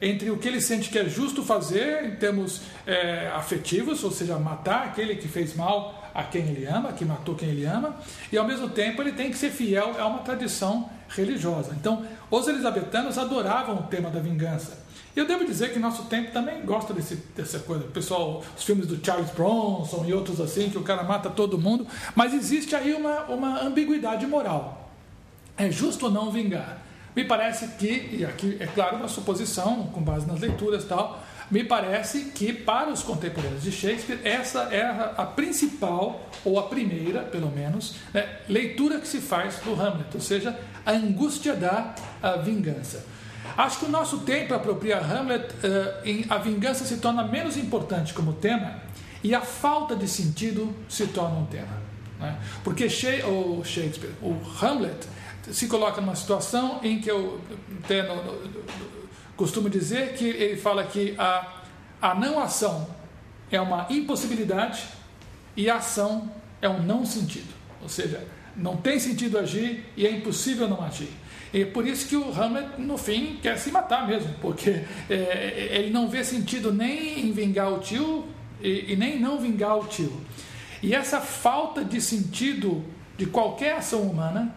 entre 0.00 0.30
o 0.30 0.36
que 0.36 0.46
ele 0.46 0.60
sente 0.60 0.90
que 0.90 0.98
é 0.98 1.08
justo 1.08 1.42
fazer 1.42 2.04
em 2.04 2.16
termos 2.16 2.60
é, 2.86 3.30
afetivos, 3.34 4.04
ou 4.04 4.10
seja, 4.10 4.38
matar 4.38 4.84
aquele 4.84 5.16
que 5.16 5.26
fez 5.26 5.56
mal 5.56 6.06
a 6.14 6.22
quem 6.22 6.42
ele 6.48 6.66
ama, 6.66 6.92
que 6.92 7.04
matou 7.04 7.34
quem 7.34 7.48
ele 7.48 7.64
ama, 7.64 7.96
e 8.30 8.36
ao 8.36 8.46
mesmo 8.46 8.68
tempo 8.68 9.02
ele 9.02 9.12
tem 9.12 9.30
que 9.30 9.38
ser 9.38 9.50
fiel 9.50 9.94
a 9.98 10.06
uma 10.06 10.18
tradição 10.18 10.88
religiosa. 11.08 11.76
Então, 11.78 12.04
os 12.30 12.48
elisabetanos 12.48 13.18
adoravam 13.18 13.76
o 13.76 13.82
tema 13.84 14.10
da 14.10 14.20
vingança. 14.20 14.86
E 15.14 15.18
eu 15.18 15.26
devo 15.26 15.46
dizer 15.46 15.72
que 15.72 15.78
nosso 15.78 16.04
tempo 16.04 16.30
também 16.30 16.60
gosta 16.62 16.92
desse, 16.92 17.16
dessa 17.34 17.58
coisa. 17.60 17.84
Pessoal, 17.84 18.42
os 18.56 18.62
filmes 18.62 18.86
do 18.86 19.04
Charles 19.04 19.30
Bronson 19.30 20.04
e 20.06 20.12
outros 20.12 20.40
assim, 20.40 20.68
que 20.68 20.76
o 20.76 20.82
cara 20.82 21.02
mata 21.04 21.30
todo 21.30 21.58
mundo, 21.58 21.86
mas 22.14 22.34
existe 22.34 22.76
aí 22.76 22.92
uma, 22.92 23.22
uma 23.22 23.62
ambiguidade 23.62 24.26
moral. 24.26 24.90
É 25.56 25.70
justo 25.70 26.06
ou 26.06 26.12
não 26.12 26.30
vingar? 26.30 26.82
Me 27.16 27.24
parece 27.24 27.66
que, 27.78 28.10
e 28.12 28.26
aqui 28.26 28.58
é 28.60 28.66
claro 28.66 28.96
uma 28.96 29.08
suposição, 29.08 29.84
com 29.84 30.02
base 30.02 30.26
nas 30.26 30.40
leituras 30.40 30.84
e 30.84 30.86
tal, 30.86 31.18
me 31.50 31.62
parece 31.62 32.26
que 32.26 32.52
para 32.52 32.90
os 32.90 33.02
contemporâneos 33.02 33.62
de 33.62 33.70
Shakespeare 33.70 34.20
essa 34.24 34.62
é 34.64 34.82
a, 34.82 35.24
principal, 35.24 36.28
ou 36.44 36.58
a 36.58 36.64
primeira, 36.64 37.22
pelo 37.22 37.50
menos, 37.50 37.96
né, 38.12 38.38
leitura 38.48 38.98
que 38.98 39.06
se 39.06 39.20
faz 39.20 39.56
do 39.60 39.72
Hamlet, 39.72 40.08
ou 40.14 40.20
seja, 40.20 40.58
a 40.84 40.92
angústia 40.92 41.54
da 41.54 41.94
a 42.22 42.32
vingança. 42.36 43.04
Acho 43.56 43.78
que 43.80 43.84
o 43.86 43.88
nosso 43.88 44.18
tempo 44.18 44.54
apropria 44.54 44.98
Hamlet, 44.98 45.44
uh, 45.44 46.04
em, 46.04 46.26
a 46.28 46.38
vingança 46.38 46.84
se 46.84 46.96
torna 46.98 47.22
menos 47.22 47.56
importante 47.56 48.12
como 48.12 48.32
tema 48.34 48.80
e 49.22 49.34
a 49.34 49.40
falta 49.40 49.94
de 49.94 50.08
sentido 50.08 50.74
se 50.88 51.06
torna 51.06 51.38
um 51.38 51.46
tema. 51.46 51.80
Né? 52.18 52.36
Porque 52.64 52.88
Shakespeare, 52.88 54.12
o 54.20 54.36
Hamlet, 54.60 55.06
se 55.52 55.68
coloca 55.68 56.00
numa 56.00 56.16
situação 56.16 56.80
em 56.82 57.00
que 57.00 57.10
eu 57.10 57.40
tenho, 57.86 58.04
costumo 59.36 59.68
dizer 59.68 60.14
que 60.14 60.24
ele 60.24 60.56
fala 60.56 60.84
que 60.84 61.14
a, 61.18 61.62
a 62.00 62.14
não 62.14 62.40
ação 62.40 62.88
é 63.50 63.60
uma 63.60 63.86
impossibilidade 63.90 64.84
e 65.56 65.70
a 65.70 65.76
ação 65.76 66.30
é 66.60 66.68
um 66.68 66.82
não 66.82 67.04
sentido. 67.04 67.54
Ou 67.82 67.88
seja, 67.88 68.26
não 68.56 68.76
tem 68.76 68.98
sentido 68.98 69.38
agir 69.38 69.84
e 69.96 70.06
é 70.06 70.10
impossível 70.10 70.68
não 70.68 70.82
agir. 70.82 71.10
E 71.52 71.62
é 71.62 71.64
por 71.66 71.86
isso 71.86 72.08
que 72.08 72.16
o 72.16 72.32
Hamlet, 72.32 72.80
no 72.80 72.98
fim, 72.98 73.38
quer 73.40 73.56
se 73.58 73.70
matar 73.70 74.06
mesmo, 74.06 74.34
porque 74.40 74.82
é, 75.08 75.68
ele 75.72 75.90
não 75.90 76.08
vê 76.08 76.24
sentido 76.24 76.72
nem 76.72 77.26
em 77.26 77.32
vingar 77.32 77.72
o 77.72 77.78
tio 77.78 78.26
e, 78.60 78.92
e 78.92 78.96
nem 78.96 79.20
não 79.20 79.38
vingar 79.38 79.78
o 79.78 79.86
tio. 79.86 80.20
E 80.82 80.94
essa 80.94 81.20
falta 81.20 81.84
de 81.84 82.00
sentido 82.00 82.84
de 83.16 83.26
qualquer 83.26 83.76
ação 83.76 84.02
humana, 84.02 84.54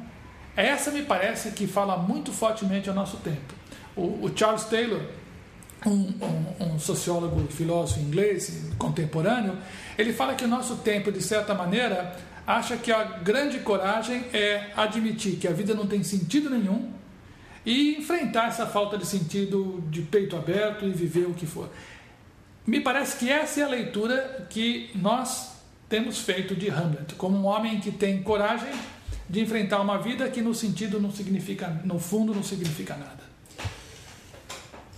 essa 0.55 0.91
me 0.91 1.03
parece 1.03 1.51
que 1.51 1.67
fala 1.67 1.97
muito 1.97 2.33
fortemente 2.33 2.89
ao 2.89 2.95
nosso 2.95 3.17
tempo. 3.17 3.58
O, 3.99 4.25
o 4.25 4.31
Charles 4.33 4.63
Taylor, 4.63 5.01
um, 5.85 5.91
um, 5.91 6.73
um, 6.73 6.79
sociólogo 6.79 7.47
filósofo 7.51 7.99
inglês 7.99 8.71
contemporâneo, 8.77 9.57
ele 9.97 10.13
fala 10.13 10.35
que 10.35 10.45
o 10.45 10.47
nosso 10.47 10.77
tempo, 10.77 11.11
de 11.11 11.21
certa 11.21 11.53
maneira, 11.53 12.15
acha 12.47 12.77
que 12.77 12.91
a 12.91 13.03
grande 13.03 13.59
coragem 13.59 14.25
é 14.33 14.71
admitir 14.75 15.35
que 15.35 15.47
a 15.47 15.51
vida 15.51 15.73
não 15.73 15.85
tem 15.85 16.01
sentido 16.01 16.49
nenhum 16.49 16.91
e 17.65 17.97
enfrentar 17.97 18.47
essa 18.47 18.65
falta 18.65 18.97
de 18.97 19.05
sentido 19.05 19.83
de 19.89 20.01
peito 20.01 20.35
aberto 20.35 20.85
e 20.85 20.91
viver 20.91 21.25
o 21.27 21.33
que 21.33 21.45
for. 21.45 21.69
Me 22.65 22.79
parece 22.79 23.17
que 23.17 23.29
essa 23.29 23.59
é 23.59 23.63
a 23.63 23.67
leitura 23.67 24.47
que 24.49 24.89
nós 24.95 25.55
temos 25.89 26.19
feito 26.19 26.55
de 26.55 26.69
Hamlet, 26.69 27.15
como 27.15 27.37
um 27.37 27.45
homem 27.45 27.79
que 27.79 27.91
tem 27.91 28.23
coragem 28.23 28.71
de 29.29 29.41
enfrentar 29.41 29.81
uma 29.81 29.97
vida 29.97 30.29
que 30.29 30.41
no 30.41 30.55
sentido 30.55 30.99
não 30.99 31.11
significa, 31.11 31.67
no 31.83 31.99
fundo 31.99 32.33
não 32.33 32.43
significa 32.43 32.95
nada. 32.95 33.28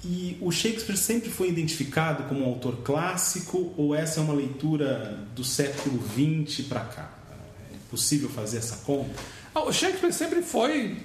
E 0.04 0.38
o 0.42 0.52
Shakespeare 0.52 0.98
sempre 0.98 1.30
foi 1.30 1.50
identificado 1.50 2.24
como 2.24 2.44
um 2.44 2.48
autor 2.48 2.78
clássico 2.78 3.72
ou 3.78 3.94
essa 3.94 4.20
é 4.20 4.24
uma 4.24 4.34
leitura 4.34 5.20
do 5.36 5.44
século 5.44 6.02
XX 6.08 6.66
para 6.68 6.82
cá? 6.82 7.10
É 7.72 7.78
possível 7.90 8.30
fazer 8.30 8.58
essa 8.58 8.78
conta? 8.78 9.12
Ah, 9.54 9.64
o 9.64 9.72
Shakespeare 9.72 10.12
sempre 10.12 10.42
foi 10.42 10.98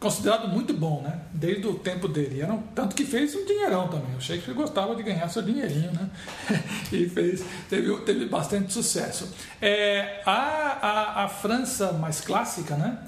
considerado 0.00 0.48
muito 0.48 0.72
bom, 0.72 1.02
né? 1.02 1.20
Desde 1.32 1.64
o 1.66 1.74
tempo 1.74 2.08
dele. 2.08 2.40
Era 2.40 2.52
um, 2.52 2.62
tanto 2.74 2.96
que 2.96 3.04
fez 3.04 3.36
um 3.36 3.44
dinheirão 3.44 3.86
também. 3.86 4.16
O 4.16 4.20
Shakespeare 4.20 4.54
gostava 4.54 4.96
de 4.96 5.02
ganhar 5.04 5.28
seu 5.28 5.42
dinheirinho, 5.42 5.92
né? 5.92 6.10
e 6.90 7.08
fez, 7.08 7.44
teve, 7.68 7.94
teve 7.98 8.24
bastante 8.26 8.72
sucesso. 8.72 9.32
É, 9.62 10.22
a, 10.26 10.32
a, 10.32 11.24
a 11.24 11.28
França 11.28 11.92
mais 11.92 12.20
clássica, 12.20 12.74
né? 12.74 12.98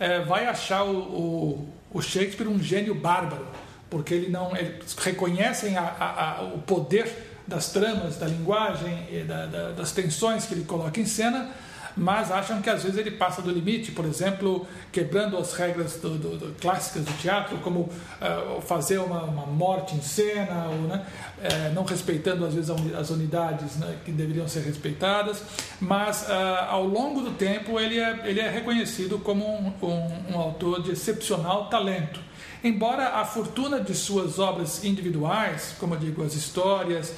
É, 0.00 0.20
vai 0.22 0.46
achar 0.46 0.82
o, 0.84 0.96
o, 0.96 1.68
o 1.92 2.02
Shakespeare 2.02 2.48
um 2.48 2.60
gênio 2.60 2.94
bárbaro 2.94 3.46
porque 3.90 4.14
ele 4.14 4.28
não 4.28 4.56
eles 4.56 4.94
reconhecem 4.96 5.76
a, 5.76 5.82
a, 5.82 6.38
a, 6.38 6.42
o 6.44 6.58
poder 6.58 7.10
das 7.46 7.72
tramas, 7.72 8.16
da 8.16 8.26
linguagem, 8.26 9.24
da, 9.26 9.46
da, 9.46 9.70
das 9.72 9.92
tensões 9.92 10.44
que 10.44 10.54
ele 10.54 10.64
coloca 10.64 11.00
em 11.00 11.06
cena, 11.06 11.50
mas 11.98 12.30
acham 12.30 12.62
que 12.62 12.70
às 12.70 12.84
vezes 12.84 12.96
ele 12.96 13.10
passa 13.10 13.42
do 13.42 13.50
limite, 13.50 13.90
por 13.90 14.04
exemplo, 14.04 14.66
quebrando 14.92 15.36
as 15.36 15.52
regras 15.52 15.96
do, 15.96 16.10
do, 16.10 16.38
do, 16.38 16.54
clássicas 16.60 17.04
do 17.04 17.12
teatro, 17.18 17.58
como 17.58 17.80
uh, 17.80 18.60
fazer 18.62 18.98
uma, 18.98 19.22
uma, 19.24 19.46
morte 19.46 19.96
em 19.96 20.00
cena, 20.00 20.68
ou 20.68 20.82
né, 20.82 21.04
uh, 21.38 21.74
não 21.74 21.82
respeitando 21.82 22.46
às 22.46 22.54
vezes 22.54 22.70
as 22.70 23.10
unidades 23.10 23.76
né, 23.76 23.96
que 24.04 24.12
deveriam 24.12 24.46
ser 24.46 24.60
respeitadas, 24.60 25.42
mas 25.80 26.22
uh, 26.22 26.68
ao 26.68 26.86
longo 26.86 27.20
do 27.20 27.32
tempo 27.32 27.80
ele 27.80 27.98
é, 27.98 28.20
ele 28.24 28.40
é 28.40 28.48
reconhecido 28.48 29.18
como 29.18 29.44
um, 29.44 29.72
um, 29.82 30.34
um 30.34 30.38
autor 30.38 30.82
de 30.82 30.92
excepcional 30.92 31.68
talento. 31.68 32.27
Embora 32.62 33.20
a 33.20 33.24
fortuna 33.24 33.80
de 33.80 33.94
suas 33.94 34.38
obras 34.38 34.84
individuais, 34.84 35.76
como 35.78 35.94
eu 35.94 35.98
digo, 35.98 36.24
as 36.24 36.34
histórias, 36.34 37.14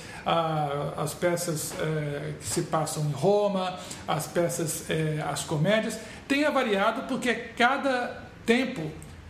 as 0.97 1.15
peças 1.15 1.73
eh, 1.81 2.35
que 2.39 2.47
se 2.47 2.63
passam 2.63 3.05
em 3.05 3.13
Roma, 3.13 3.79
as 4.07 4.27
peças, 4.27 4.85
eh, 4.91 5.25
as 5.27 5.43
comédias, 5.43 5.99
tenha 6.29 6.51
variado 6.51 7.09
porque 7.09 7.33
cada 7.57 8.23
tempo 8.45 8.83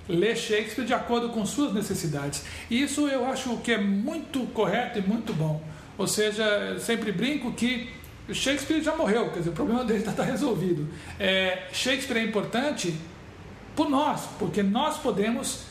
lê 0.09 0.35
Shakespeare 0.35 0.85
de 0.85 0.93
acordo 0.93 1.29
com 1.29 1.47
suas 1.47 1.73
necessidades. 1.73 2.43
E 2.69 2.83
isso 2.83 3.07
eu 3.07 3.25
acho 3.27 3.57
que 3.59 3.73
é 3.73 3.79
muito 3.79 4.41
correto 4.53 4.99
e 4.99 5.03
muito 5.03 5.33
bom. 5.33 5.63
Ou 5.97 6.09
seja, 6.09 6.77
sempre 6.81 7.13
brinco 7.13 7.53
que 7.53 7.89
Shakespeare 8.33 8.83
já 8.83 8.97
morreu, 8.97 9.31
quer 9.31 9.39
dizer, 9.39 9.51
o 9.51 9.53
problema 9.53 9.85
dele 9.85 10.01
está 10.01 10.25
resolvido. 10.25 10.89
É, 11.19 11.69
Shakespeare 11.73 12.19
é 12.19 12.25
importante 12.25 12.95
por 13.77 13.89
nós, 13.89 14.29
porque 14.39 14.63
nós 14.63 14.99
podemos 14.99 15.70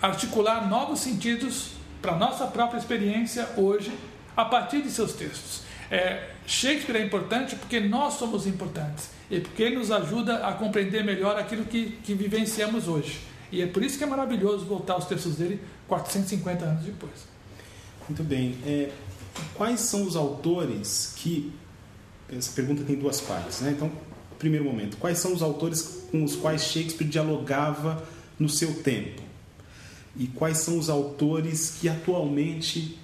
articular 0.00 0.68
novos 0.68 1.00
sentidos 1.00 1.70
para 2.02 2.12
a 2.12 2.16
nossa 2.16 2.46
própria 2.46 2.78
experiência 2.78 3.48
hoje 3.56 3.92
a 4.36 4.44
partir 4.44 4.82
de 4.82 4.90
seus 4.90 5.12
textos. 5.12 5.62
É, 5.90 6.30
Shakespeare 6.46 6.96
é 6.96 7.04
importante 7.04 7.56
porque 7.56 7.80
nós 7.80 8.14
somos 8.14 8.46
importantes 8.46 9.10
e 9.30 9.40
porque 9.40 9.62
ele 9.62 9.76
nos 9.76 9.90
ajuda 9.90 10.46
a 10.46 10.52
compreender 10.52 11.04
melhor 11.04 11.38
aquilo 11.38 11.64
que, 11.64 11.98
que 12.02 12.14
vivenciamos 12.14 12.88
hoje. 12.88 13.20
E 13.50 13.62
é 13.62 13.66
por 13.66 13.82
isso 13.82 13.96
que 13.96 14.04
é 14.04 14.06
maravilhoso 14.06 14.64
voltar 14.64 14.94
aos 14.94 15.06
textos 15.06 15.36
dele 15.36 15.60
450 15.88 16.64
anos 16.64 16.84
depois. 16.84 17.34
Muito 18.08 18.22
bem. 18.22 18.58
É, 18.66 18.90
quais 19.54 19.80
são 19.80 20.04
os 20.04 20.16
autores 20.16 21.14
que. 21.16 21.52
Essa 22.36 22.52
pergunta 22.52 22.82
tem 22.82 22.96
duas 22.96 23.20
partes, 23.20 23.60
né? 23.60 23.70
Então, 23.70 23.90
primeiro 24.38 24.64
momento, 24.64 24.96
quais 24.96 25.18
são 25.18 25.32
os 25.32 25.42
autores 25.42 26.06
com 26.10 26.24
os 26.24 26.34
quais 26.34 26.64
Shakespeare 26.64 27.08
dialogava 27.08 28.02
no 28.38 28.48
seu 28.48 28.82
tempo? 28.82 29.22
E 30.16 30.26
quais 30.28 30.58
são 30.58 30.78
os 30.78 30.88
autores 30.88 31.76
que 31.80 31.88
atualmente 31.88 32.98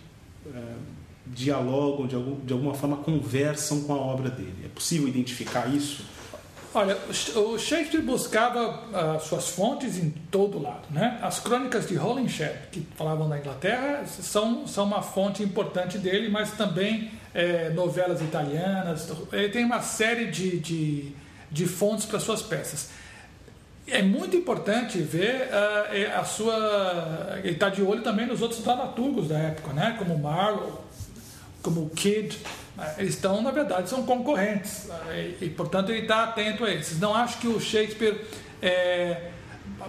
uh, 0.47 0.77
dialogam, 1.27 2.07
de, 2.07 2.15
algum, 2.15 2.45
de 2.45 2.53
alguma 2.53 2.75
forma 2.75 2.99
conversam 2.99 3.83
com 3.83 3.93
a 3.93 3.97
obra 3.97 4.31
dele? 4.31 4.55
É 4.65 4.69
possível 4.69 5.09
identificar 5.09 5.67
isso? 5.69 6.05
Olha, 6.73 6.97
o 7.35 7.59
Shakespeare 7.59 8.01
buscava 8.01 9.17
uh, 9.17 9.21
suas 9.21 9.49
fontes 9.49 9.99
em 9.99 10.11
todo 10.31 10.63
lado. 10.63 10.87
Né? 10.89 11.19
As 11.21 11.41
crônicas 11.41 11.89
de 11.89 11.99
Holinshed, 11.99 12.55
que 12.71 12.87
falavam 12.95 13.29
da 13.29 13.39
Inglaterra, 13.39 14.05
são, 14.07 14.69
são 14.69 14.85
uma 14.85 15.03
fonte 15.03 15.43
importante 15.43 15.99
dele, 15.99 16.29
mas 16.29 16.53
também 16.53 17.11
é, 17.35 17.71
novelas 17.71 18.21
italianas. 18.21 19.09
Ele 19.33 19.49
tem 19.49 19.65
uma 19.65 19.81
série 19.81 20.27
de, 20.31 20.61
de, 20.61 21.13
de 21.51 21.67
fontes 21.67 22.07
para 22.07 22.21
suas 22.21 22.41
peças. 22.41 22.91
É 23.91 24.03
muito 24.03 24.37
importante 24.37 24.99
ver 24.99 25.49
uh, 25.49 26.21
a 26.21 26.25
sua. 26.25 27.39
Ele 27.43 27.55
está 27.55 27.69
de 27.69 27.83
olho 27.83 28.03
também 28.03 28.27
nos 28.27 28.41
outros 28.41 28.63
dramaturgos 28.63 29.29
da 29.29 29.39
época, 29.39 29.73
né? 29.73 29.97
como 29.99 30.17
Marlowe, 30.19 30.73
como 31.63 31.91
Kidd. 31.91 32.39
Eles 32.97 33.15
estão, 33.15 33.43
na 33.43 33.51
verdade, 33.51 33.91
são 33.91 34.05
concorrentes 34.05 34.89
e, 35.13 35.45
e 35.45 35.51
portanto, 35.51 35.91
ele 35.91 36.03
está 36.03 36.25
atento 36.25 36.65
a 36.65 36.71
eles. 36.71 36.99
Não 36.99 37.15
acho 37.15 37.39
que 37.39 37.49
o 37.49 37.61
Shakespeare, 37.61 38.25
é, 38.63 39.29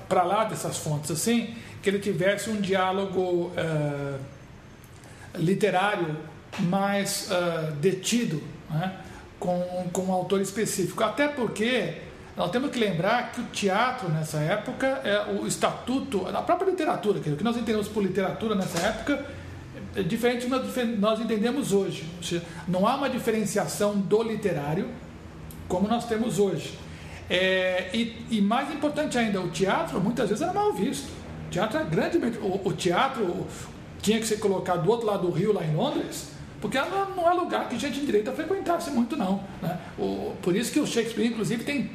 para 0.09 0.23
lá 0.23 0.43
dessas 0.43 0.77
fontes 0.77 1.09
assim, 1.11 1.55
que 1.81 1.89
ele 1.89 1.99
tivesse 1.99 2.49
um 2.49 2.59
diálogo 2.59 3.53
literário 5.35 6.17
mais 6.59 7.29
detido 7.79 8.43
né, 8.69 8.93
com, 9.39 9.89
com 9.93 10.01
um 10.03 10.11
autor 10.11 10.41
específico. 10.41 11.01
Até 11.03 11.29
porque 11.29 12.10
nós 12.35 12.49
temos 12.51 12.71
que 12.71 12.79
lembrar 12.79 13.31
que 13.31 13.41
o 13.41 13.45
teatro 13.45 14.09
nessa 14.09 14.39
época, 14.39 14.87
é 15.03 15.31
o 15.31 15.45
estatuto, 15.45 16.27
a 16.27 16.41
própria 16.41 16.69
literatura, 16.69 17.19
o 17.19 17.21
que 17.21 17.43
nós 17.43 17.57
entendemos 17.57 17.87
por 17.87 18.01
literatura 18.01 18.55
nessa 18.55 18.79
época, 18.79 19.25
é 19.95 20.01
diferente 20.01 20.47
do 20.47 20.61
que 20.61 20.83
nós 20.83 21.19
entendemos 21.19 21.73
hoje. 21.73 22.05
Não 22.67 22.87
há 22.87 22.95
uma 22.95 23.09
diferenciação 23.09 23.97
do 23.97 24.23
literário 24.23 24.87
como 25.67 25.87
nós 25.87 26.05
temos 26.05 26.39
hoje. 26.39 26.77
É, 27.29 27.89
e, 27.93 28.25
e, 28.29 28.41
mais 28.41 28.69
importante 28.73 29.17
ainda, 29.17 29.39
o 29.39 29.49
teatro 29.49 30.01
muitas 30.01 30.27
vezes 30.27 30.41
era 30.41 30.53
mal 30.53 30.73
visto. 30.73 31.09
O 31.47 31.49
teatro 31.49 31.79
é 31.79 31.83
grandemente. 31.85 32.37
O, 32.39 32.61
o 32.65 32.73
teatro 32.73 33.47
tinha 34.01 34.19
que 34.19 34.25
ser 34.25 34.37
colocado 34.37 34.83
do 34.83 34.89
outro 34.89 35.07
lado 35.07 35.27
do 35.27 35.31
rio, 35.31 35.53
lá 35.53 35.63
em 35.63 35.73
Londres, 35.73 36.27
porque 36.59 36.77
não, 36.77 37.15
não 37.15 37.29
é 37.29 37.33
lugar 37.33 37.69
que 37.69 37.79
gente 37.79 37.99
de 37.99 38.05
direita 38.05 38.31
frequentasse 38.33 38.91
muito, 38.91 39.15
não. 39.15 39.41
Né? 39.61 39.79
O, 39.97 40.33
por 40.41 40.55
isso 40.55 40.71
que 40.71 40.79
o 40.79 40.85
Shakespeare, 40.85 41.27
inclusive, 41.27 41.63
tem 41.63 41.89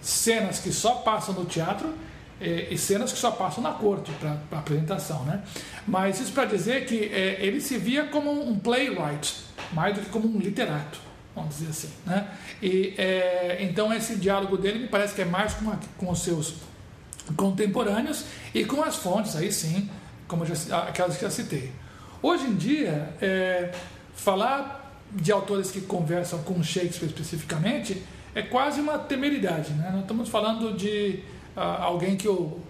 cenas 0.00 0.58
que 0.58 0.72
só 0.72 0.96
passam 0.96 1.34
no 1.34 1.44
teatro 1.44 1.94
e, 2.40 2.68
e 2.70 2.78
cenas 2.78 3.12
que 3.12 3.18
só 3.18 3.30
passam 3.30 3.62
na 3.62 3.72
corte 3.72 4.10
para 4.12 4.58
apresentação, 4.58 5.24
né? 5.24 5.42
Mas 5.86 6.20
isso 6.20 6.32
para 6.32 6.44
dizer 6.44 6.86
que 6.86 7.06
é, 7.12 7.38
ele 7.40 7.60
se 7.60 7.76
via 7.78 8.04
como 8.04 8.30
um 8.30 8.58
playwright, 8.58 9.34
mais 9.72 9.94
do 9.94 10.00
que 10.00 10.10
como 10.10 10.28
um 10.28 10.38
literato, 10.38 11.00
vamos 11.34 11.56
dizer 11.56 11.70
assim, 11.70 11.90
né? 12.06 12.28
E 12.62 12.94
é, 12.96 13.58
então 13.60 13.92
esse 13.92 14.16
diálogo 14.16 14.56
dele 14.56 14.80
me 14.80 14.88
parece 14.88 15.14
que 15.14 15.22
é 15.22 15.24
mais 15.24 15.54
com, 15.54 15.70
a, 15.70 15.78
com 15.96 16.10
os 16.10 16.22
seus 16.22 16.54
contemporâneos 17.36 18.24
e 18.54 18.64
com 18.64 18.82
as 18.82 18.96
fontes, 18.96 19.36
aí 19.36 19.52
sim, 19.52 19.88
como 20.26 20.46
já, 20.46 20.82
aquelas 20.82 21.16
que 21.16 21.22
já 21.22 21.30
citei. 21.30 21.72
Hoje 22.22 22.44
em 22.44 22.54
dia, 22.54 23.14
é, 23.20 23.72
falar 24.14 24.78
de 25.10 25.32
autores 25.32 25.70
que 25.70 25.80
conversam 25.80 26.42
com 26.42 26.62
Shakespeare 26.62 27.08
especificamente 27.08 28.02
é 28.34 28.42
quase 28.42 28.80
uma 28.80 28.98
temeridade. 28.98 29.72
Né? 29.72 29.90
Nós 29.92 30.02
estamos 30.02 30.28
falando 30.28 30.76
de 30.76 31.20
alguém 31.56 32.16
que 32.16 32.28
o, 32.28 32.60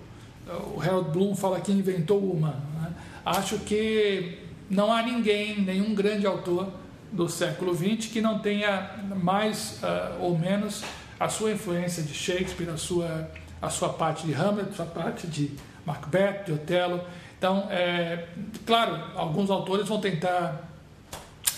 o 0.74 0.80
Harold 0.82 1.10
Bloom 1.10 1.34
fala 1.34 1.60
que 1.60 1.72
inventou 1.72 2.20
o 2.20 2.32
humano. 2.32 2.62
Né? 2.80 2.92
Acho 3.24 3.58
que 3.58 4.38
não 4.70 4.92
há 4.92 5.02
ninguém, 5.02 5.60
nenhum 5.60 5.94
grande 5.94 6.26
autor 6.26 6.68
do 7.10 7.28
século 7.28 7.74
XX 7.74 8.10
que 8.10 8.20
não 8.20 8.38
tenha 8.38 8.90
mais 9.22 9.80
uh, 9.82 10.22
ou 10.22 10.38
menos 10.38 10.84
a 11.18 11.28
sua 11.28 11.52
influência 11.52 12.02
de 12.02 12.14
Shakespeare, 12.14 12.68
a 12.68 12.76
sua, 12.76 13.30
a 13.60 13.70
sua 13.70 13.88
parte 13.88 14.26
de 14.26 14.34
Hamlet, 14.34 14.70
a 14.70 14.72
sua 14.72 14.86
parte 14.86 15.26
de 15.26 15.52
Macbeth, 15.84 16.44
de 16.44 16.52
Otelo. 16.52 17.00
Então, 17.36 17.66
é, 17.70 18.26
claro, 18.66 18.96
alguns 19.16 19.50
autores 19.50 19.88
vão 19.88 20.00
tentar 20.00 20.68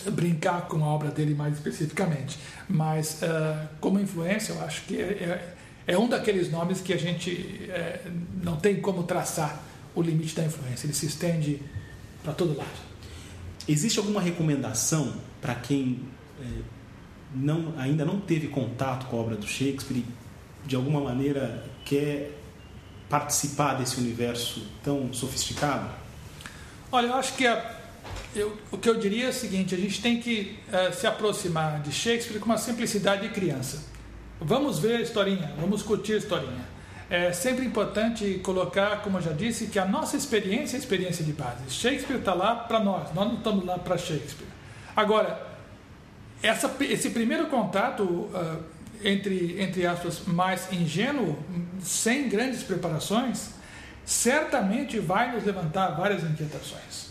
brincar 0.09 0.63
com 0.69 0.83
a 0.85 0.87
obra 0.87 1.11
dele 1.11 1.35
mais 1.35 1.55
especificamente, 1.55 2.39
mas 2.69 3.21
uh, 3.23 3.69
como 3.81 3.99
influência, 3.99 4.53
eu 4.53 4.61
acho 4.63 4.83
que 4.85 4.97
é, 4.97 5.05
é 5.05 5.55
é 5.91 5.99
um 5.99 6.09
daqueles 6.09 6.51
nomes 6.53 6.81
que 6.81 6.93
a 6.93 6.97
gente 6.97 7.69
é, 7.69 8.01
não 8.43 8.57
tem 8.57 8.81
como 8.81 9.03
traçar 9.03 9.61
o 9.93 10.01
limite 10.01 10.37
da 10.37 10.45
influência, 10.45 10.87
ele 10.87 10.95
se 10.95 11.07
estende 11.07 11.61
para 12.23 12.33
todo 12.33 12.57
lado. 12.57 12.69
Existe 13.67 13.99
alguma 13.99 14.21
recomendação 14.21 15.15
para 15.41 15.55
quem 15.57 16.01
é, 16.41 16.45
não, 17.35 17.75
ainda 17.77 18.05
não 18.05 18.21
teve 18.21 18.47
contato 18.47 19.07
com 19.07 19.17
a 19.17 19.21
obra 19.21 19.37
do 19.37 19.47
Shakespeare 19.47 19.99
e 19.99 20.07
de 20.65 20.77
alguma 20.77 21.01
maneira 21.01 21.65
quer 21.85 22.39
participar 23.09 23.75
desse 23.75 23.99
universo 23.99 24.65
tão 24.85 25.13
sofisticado? 25.13 25.91
Olha, 26.93 27.09
eu 27.09 27.15
acho 27.15 27.35
que 27.35 27.47
a, 27.47 27.80
eu, 28.35 28.57
o 28.71 28.79
que 28.79 28.89
eu 28.89 28.99
diria 28.99 29.27
é 29.27 29.29
o 29.31 29.33
seguinte: 29.33 29.75
a 29.75 29.79
gente 29.79 30.01
tem 30.01 30.21
que 30.21 30.59
é, 30.73 30.93
se 30.93 31.07
aproximar 31.07 31.81
de 31.81 31.93
Shakespeare 31.93 32.39
com 32.39 32.47
uma 32.47 32.59
simplicidade 32.59 33.29
de 33.29 33.35
criança. 33.35 33.85
Vamos 34.41 34.79
ver 34.79 34.97
a 34.97 35.01
historinha, 35.01 35.53
vamos 35.59 35.83
curtir 35.83 36.15
a 36.15 36.17
historinha. 36.17 36.71
É 37.11 37.33
sempre 37.33 37.65
importante 37.67 38.41
colocar, 38.43 39.03
como 39.03 39.19
eu 39.19 39.23
já 39.23 39.33
disse, 39.33 39.67
que 39.67 39.79
a 39.79 39.85
nossa 39.85 40.17
experiência 40.17 40.77
é 40.77 40.79
a 40.79 40.81
experiência 40.81 41.25
de 41.25 41.33
base. 41.33 41.69
Shakespeare 41.69 42.19
está 42.19 42.33
lá 42.33 42.55
para 42.55 42.79
nós, 42.79 43.13
nós 43.13 43.27
não 43.27 43.35
estamos 43.35 43.65
lá 43.65 43.77
para 43.79 43.99
Shakespeare. 43.99 44.47
Agora, 44.95 45.45
essa, 46.41 46.73
esse 46.81 47.11
primeiro 47.11 47.49
contato, 47.49 48.05
uh, 48.05 48.63
entre, 49.03 49.61
entre 49.61 49.85
aspas, 49.85 50.23
mais 50.25 50.73
ingênuo, 50.73 51.37
sem 51.83 52.29
grandes 52.29 52.63
preparações, 52.63 53.51
certamente 54.05 55.01
vai 55.01 55.35
nos 55.35 55.45
levantar 55.45 55.89
várias 55.97 56.23
inquietações. 56.23 57.10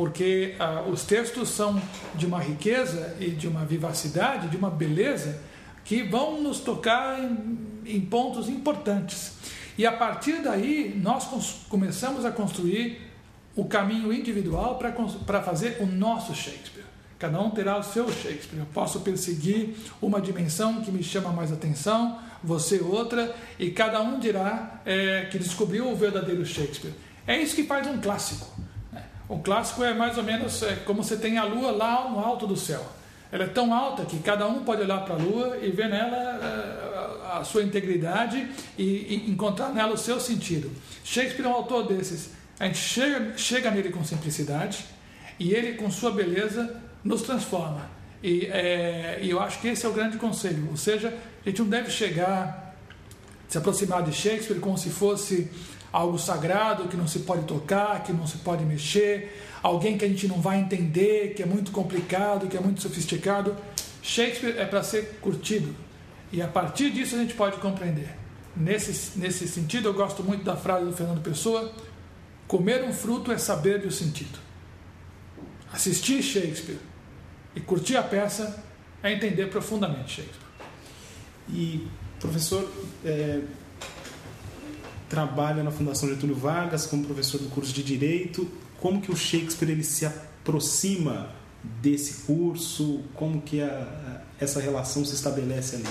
Porque 0.00 0.54
uh, 0.58 0.88
os 0.90 1.04
textos 1.04 1.50
são 1.50 1.78
de 2.14 2.24
uma 2.24 2.40
riqueza 2.40 3.18
e 3.20 3.28
de 3.28 3.46
uma 3.46 3.66
vivacidade, 3.66 4.48
de 4.48 4.56
uma 4.56 4.70
beleza 4.70 5.42
que 5.84 6.02
vão 6.02 6.40
nos 6.40 6.58
tocar 6.58 7.22
em, 7.22 7.58
em 7.84 8.00
pontos 8.00 8.48
importantes. 8.48 9.32
E 9.76 9.84
a 9.84 9.92
partir 9.92 10.40
daí, 10.40 10.98
nós 10.98 11.28
começamos 11.68 12.24
a 12.24 12.32
construir 12.32 13.10
o 13.54 13.66
caminho 13.66 14.10
individual 14.10 14.78
para 14.78 15.42
fazer 15.42 15.76
o 15.80 15.86
nosso 15.86 16.34
Shakespeare. 16.34 16.86
Cada 17.18 17.38
um 17.38 17.50
terá 17.50 17.76
o 17.76 17.82
seu 17.82 18.10
Shakespeare. 18.10 18.60
Eu 18.60 18.66
posso 18.72 19.00
perseguir 19.00 19.76
uma 20.00 20.18
dimensão 20.18 20.80
que 20.80 20.90
me 20.90 21.02
chama 21.02 21.30
mais 21.30 21.52
atenção, 21.52 22.18
você 22.42 22.80
outra, 22.80 23.36
e 23.58 23.70
cada 23.70 24.00
um 24.00 24.18
dirá 24.18 24.80
é, 24.86 25.28
que 25.30 25.36
descobriu 25.38 25.90
o 25.90 25.94
verdadeiro 25.94 26.46
Shakespeare. 26.46 26.94
É 27.26 27.36
isso 27.36 27.54
que 27.54 27.64
faz 27.64 27.86
um 27.86 28.00
clássico. 28.00 28.69
Um 29.30 29.40
clássico 29.40 29.84
é 29.84 29.94
mais 29.94 30.18
ou 30.18 30.24
menos 30.24 30.60
é, 30.64 30.74
como 30.84 31.04
você 31.04 31.16
tem 31.16 31.38
a 31.38 31.44
lua 31.44 31.70
lá 31.70 32.10
no 32.10 32.18
alto 32.18 32.48
do 32.48 32.56
céu. 32.56 32.84
Ela 33.30 33.44
é 33.44 33.46
tão 33.46 33.72
alta 33.72 34.04
que 34.04 34.18
cada 34.18 34.44
um 34.48 34.64
pode 34.64 34.82
olhar 34.82 35.04
para 35.04 35.14
a 35.14 35.18
Lua 35.18 35.56
e 35.62 35.70
ver 35.70 35.88
nela 35.88 36.16
eh, 36.42 37.38
a 37.38 37.44
sua 37.44 37.62
integridade 37.62 38.50
e, 38.76 39.24
encontrar 39.28 39.68
nela 39.68 39.92
o 39.92 39.96
seu 39.96 40.18
sentido. 40.18 40.68
Shakespeare 41.04 41.44
é 41.44 41.48
um 41.48 41.52
autor 41.52 41.86
desses. 41.86 42.30
A 42.58 42.66
gente 42.66 42.78
chega, 42.78 43.38
chega 43.38 43.70
nele 43.70 43.90
com 43.90 44.04
simplicidade 44.04 44.84
e 45.38 45.54
ele, 45.54 45.74
com 45.74 45.88
sua 45.92 46.10
beleza, 46.10 46.76
nos 47.04 47.22
transforma. 47.22 47.88
E, 48.20 48.46
é, 48.46 49.20
e 49.22 49.30
eu 49.30 49.40
acho 49.40 49.60
que 49.60 49.68
esse 49.68 49.86
é 49.86 49.88
o 49.88 49.92
grande 49.92 50.18
conselho. 50.18 50.66
Ou 50.68 50.76
seja, 50.76 51.16
a 51.46 51.48
gente 51.48 51.62
não 51.62 51.68
deve 51.68 51.88
chegar, 51.88 52.74
se 53.48 53.56
aproximar 53.56 54.02
de 54.02 54.12
Shakespeare 54.12 54.58
como 54.58 54.76
se 54.76 54.90
fosse 54.90 55.48
algo 55.92 56.18
sagrado 56.18 56.88
que 56.88 56.96
não 56.96 57.06
se 57.06 57.20
pode 57.20 57.44
tocar, 57.44 58.02
que 58.02 58.12
não 58.12 58.26
se 58.26 58.38
pode 58.38 58.64
mexer, 58.64 59.40
alguém 59.62 59.98
que 59.98 60.04
a 60.04 60.08
gente 60.08 60.28
não 60.28 60.40
vai 60.40 60.60
entender, 60.60 61.34
que 61.34 61.42
é 61.42 61.46
muito 61.46 61.70
complicado, 61.70 62.46
que 62.46 62.56
é 62.56 62.60
muito 62.60 62.80
sofisticado. 62.80 63.56
Shakespeare 64.02 64.56
é 64.58 64.64
para 64.64 64.82
ser 64.82 65.18
curtido 65.20 65.74
e 66.32 66.40
a 66.40 66.48
partir 66.48 66.90
disso 66.90 67.16
a 67.16 67.18
gente 67.18 67.34
pode 67.34 67.56
compreender. 67.58 68.16
Nesse, 68.56 69.18
nesse 69.18 69.46
sentido, 69.48 69.88
eu 69.88 69.94
gosto 69.94 70.22
muito 70.22 70.44
da 70.44 70.56
frase 70.56 70.84
do 70.84 70.92
Fernando 70.92 71.22
Pessoa: 71.22 71.72
comer 72.46 72.84
um 72.84 72.92
fruto 72.92 73.32
é 73.32 73.38
saber 73.38 73.84
o 73.86 73.90
sentido. 73.90 74.38
Assistir 75.72 76.22
Shakespeare 76.22 76.78
e 77.54 77.60
curtir 77.60 77.96
a 77.96 78.02
peça 78.02 78.62
é 79.02 79.12
entender 79.12 79.46
profundamente 79.46 80.16
Shakespeare. 80.16 80.50
E, 81.48 81.86
professor, 82.18 82.68
é, 83.04 83.40
trabalha 85.10 85.64
na 85.64 85.72
Fundação 85.72 86.08
Getúlio 86.08 86.36
Vargas 86.36 86.86
como 86.86 87.04
professor 87.04 87.38
do 87.38 87.50
curso 87.50 87.72
de 87.72 87.82
Direito. 87.82 88.48
Como 88.80 89.02
que 89.02 89.10
o 89.10 89.16
Shakespeare 89.16 89.72
ele 89.72 89.82
se 89.82 90.06
aproxima 90.06 91.28
desse 91.62 92.22
curso? 92.22 93.00
Como 93.14 93.42
que 93.42 93.60
a, 93.60 94.22
essa 94.40 94.60
relação 94.60 95.04
se 95.04 95.14
estabelece 95.14 95.76
ali? 95.76 95.88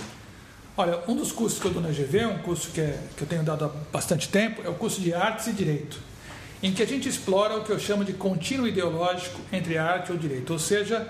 Olha, 0.78 1.04
um 1.10 1.16
dos 1.16 1.34
cursos 1.34 1.60
que 1.60 1.66
eu 1.66 1.72
dou 1.72 1.84
na 1.84 1.90
GV, 1.90 2.26
um 2.26 2.38
curso 2.40 2.72
que, 2.72 2.80
é, 2.80 2.98
que 3.18 3.22
eu 3.22 3.28
tenho 3.28 3.44
dado 3.44 3.66
há 3.66 3.68
bastante 3.92 4.30
tempo, 4.30 4.62
é 4.64 4.70
o 4.70 4.76
curso 4.76 5.02
de 5.02 5.14
Artes 5.14 5.48
e 5.48 5.52
Direito, 5.52 6.00
em 6.64 6.72
que 6.72 6.82
a 6.82 6.88
gente 6.88 7.10
explora 7.10 7.58
o 7.58 7.64
que 7.66 7.72
eu 7.72 7.78
chamo 7.78 8.06
de 8.06 8.14
contínuo 8.14 8.66
ideológico 8.66 9.42
entre 9.52 9.78
arte 9.78 10.14
e 10.14 10.18
direito, 10.18 10.54
ou 10.54 10.60
seja, 10.60 11.06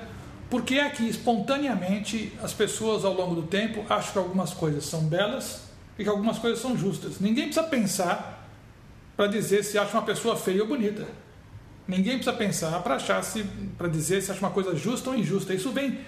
Por 0.49 0.63
que 0.63 0.79
é 0.79 0.89
que 0.89 1.07
espontaneamente 1.07 2.33
as 2.41 2.53
pessoas 2.53 3.05
ao 3.05 3.13
longo 3.13 3.35
do 3.35 3.43
tempo 3.43 3.85
acham 3.87 4.13
que 4.13 4.17
algumas 4.17 4.51
coisas 4.51 4.83
são 4.83 5.01
belas 5.01 5.68
e 5.99 6.03
que 6.03 6.09
algumas 6.09 6.39
coisas 6.39 6.59
são 6.59 6.77
justas? 6.77 7.19
Ninguém 7.19 7.45
precisa 7.45 7.67
pensar 7.67 8.47
para 9.17 9.27
dizer 9.27 9.65
se 9.65 9.77
acha 9.77 9.91
uma 9.91 10.03
pessoa 10.03 10.37
feia 10.37 10.61
ou 10.61 10.67
bonita. 10.67 11.05
Ninguém 11.85 12.13
precisa 12.13 12.31
pensar 12.31 12.81
para 12.81 12.95
achar 12.95 13.21
se 13.21 13.43
para 13.77 13.89
dizer 13.89 14.21
se 14.21 14.31
acha 14.31 14.39
uma 14.39 14.51
coisa 14.51 14.73
justa 14.77 15.09
ou 15.09 15.15
injusta. 15.17 15.53
Isso 15.53 15.71
vem 15.71 15.99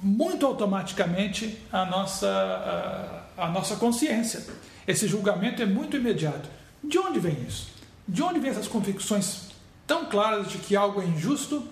muito 0.00 0.46
automaticamente 0.46 1.58
à 1.72 1.84
nossa 1.84 3.24
à, 3.36 3.46
à 3.46 3.50
nossa 3.50 3.74
consciência. 3.74 4.46
Esse 4.86 5.08
julgamento 5.08 5.60
é 5.60 5.66
muito 5.66 5.96
imediato. 5.96 6.48
De 6.82 6.96
onde 6.96 7.18
vem 7.18 7.36
isso? 7.46 7.68
De 8.06 8.22
onde 8.22 8.38
vem 8.38 8.52
essas 8.52 8.68
convicções 8.68 9.48
tão 9.84 10.04
claras 10.04 10.48
de 10.48 10.58
que 10.58 10.76
algo 10.76 11.02
é 11.02 11.04
injusto 11.06 11.66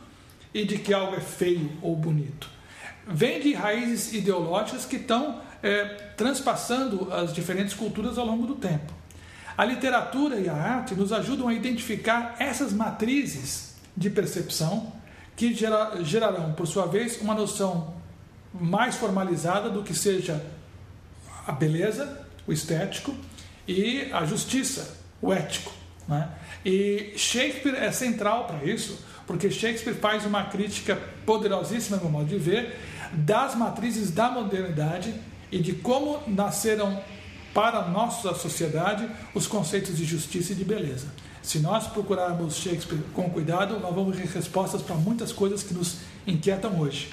e 0.52 0.64
de 0.64 0.78
que 0.78 0.92
algo 0.92 1.14
é 1.14 1.20
feio 1.20 1.70
ou 1.80 1.94
bonito. 1.94 2.50
Vem 3.06 3.40
de 3.40 3.52
raízes 3.52 4.12
ideológicas 4.14 4.84
que 4.84 4.96
estão 4.96 5.40
é, 5.62 6.05
transpassando 6.16 7.12
as 7.12 7.32
diferentes 7.32 7.74
culturas 7.74 8.18
ao 8.18 8.26
longo 8.26 8.46
do 8.46 8.54
tempo. 8.54 8.92
A 9.56 9.64
literatura 9.64 10.38
e 10.38 10.48
a 10.48 10.54
arte 10.54 10.94
nos 10.94 11.12
ajudam 11.12 11.48
a 11.48 11.54
identificar 11.54 12.36
essas 12.38 12.72
matrizes 12.72 13.74
de 13.96 14.10
percepção 14.10 14.92
que 15.34 15.54
gera, 15.54 16.02
gerarão, 16.02 16.52
por 16.52 16.66
sua 16.66 16.86
vez, 16.86 17.20
uma 17.20 17.34
noção 17.34 17.94
mais 18.52 18.96
formalizada 18.96 19.68
do 19.70 19.82
que 19.82 19.94
seja 19.94 20.44
a 21.46 21.52
beleza, 21.52 22.26
o 22.46 22.52
estético, 22.52 23.14
e 23.68 24.10
a 24.12 24.24
justiça, 24.24 24.96
o 25.20 25.32
ético. 25.32 25.72
Né? 26.08 26.28
E 26.64 27.12
Shakespeare 27.16 27.76
é 27.76 27.90
central 27.92 28.46
para 28.46 28.64
isso, 28.64 28.98
porque 29.26 29.50
Shakespeare 29.50 29.94
faz 29.94 30.24
uma 30.24 30.44
crítica 30.44 30.96
poderosíssima, 31.24 31.96
no 31.96 32.08
modo 32.08 32.26
de 32.26 32.38
ver, 32.38 32.78
das 33.12 33.54
matrizes 33.54 34.10
da 34.10 34.30
modernidade 34.30 35.14
e 35.50 35.58
de 35.58 35.72
como 35.72 36.20
nasceram 36.26 37.00
para 37.54 37.78
a 37.78 37.88
nossa 37.88 38.34
sociedade 38.34 39.08
os 39.34 39.46
conceitos 39.46 39.96
de 39.96 40.04
justiça 40.04 40.52
e 40.52 40.54
de 40.54 40.64
beleza. 40.64 41.06
Se 41.42 41.58
nós 41.60 41.86
procurarmos 41.86 42.56
Shakespeare 42.56 43.00
com 43.14 43.30
cuidado, 43.30 43.78
nós 43.78 43.94
vamos 43.94 44.16
ter 44.16 44.26
respostas 44.26 44.82
para 44.82 44.96
muitas 44.96 45.32
coisas 45.32 45.62
que 45.62 45.72
nos 45.72 45.98
inquietam 46.26 46.80
hoje. 46.80 47.08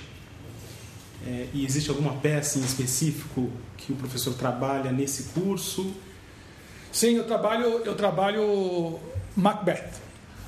É, 1.26 1.48
e 1.54 1.64
existe 1.66 1.90
alguma 1.90 2.16
peça 2.16 2.60
em 2.60 2.64
específico 2.64 3.50
que 3.78 3.94
o 3.94 3.96
professor 3.96 4.34
trabalha 4.34 4.92
nesse 4.92 5.32
curso? 5.40 5.94
Sim, 6.92 7.16
eu 7.16 7.24
trabalho, 7.26 7.82
eu 7.86 7.96
trabalho 7.96 9.00
Macbeth, 9.36 9.92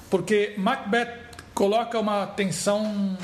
porque 0.10 0.56
Macbeth 0.58 1.26
coloca 1.54 1.98
uma 2.00 2.28
tensão 2.28 3.18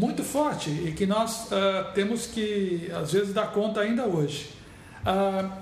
muito 0.00 0.24
forte 0.24 0.70
e 0.70 0.92
que 0.92 1.04
nós 1.04 1.48
uh, 1.52 1.92
temos 1.94 2.26
que, 2.26 2.90
às 2.90 3.12
vezes, 3.12 3.34
dar 3.34 3.52
conta 3.52 3.80
ainda 3.80 4.06
hoje. 4.06 4.48
Uh, 5.04 5.52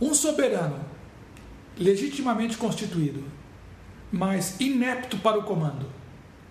um 0.00 0.12
soberano 0.12 0.80
legitimamente 1.78 2.56
constituído, 2.56 3.22
mas 4.10 4.58
inepto 4.58 5.16
para 5.18 5.38
o 5.38 5.44
comando, 5.44 5.86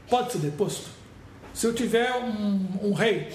pode 0.10 0.32
ser 0.32 0.38
deposto? 0.38 0.90
Se 1.54 1.68
eu 1.68 1.74
tiver 1.74 2.14
um, 2.16 2.66
um 2.82 2.94
rei 2.94 3.30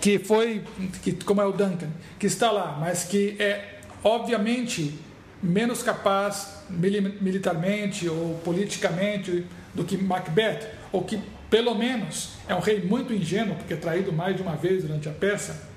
que 0.00 0.20
foi, 0.20 0.62
que, 1.02 1.12
como 1.12 1.40
é 1.40 1.44
o 1.44 1.50
Duncan, 1.50 1.90
que 2.16 2.28
está 2.28 2.52
lá, 2.52 2.76
mas 2.78 3.02
que 3.02 3.34
é 3.40 3.80
obviamente 4.04 4.96
menos 5.42 5.82
capaz 5.82 6.62
militarmente 6.70 8.08
ou 8.08 8.40
politicamente 8.44 9.44
do 9.74 9.84
que 9.84 9.96
Macbeth, 9.96 10.68
ou 10.92 11.02
que 11.02 11.20
pelo 11.50 11.74
menos 11.74 12.30
é 12.46 12.54
um 12.54 12.60
rei 12.60 12.80
muito 12.80 13.12
ingênuo, 13.12 13.56
porque 13.56 13.74
é 13.74 13.76
traído 13.76 14.12
mais 14.12 14.36
de 14.36 14.42
uma 14.42 14.56
vez 14.56 14.82
durante 14.82 15.08
a 15.08 15.12
peça, 15.12 15.68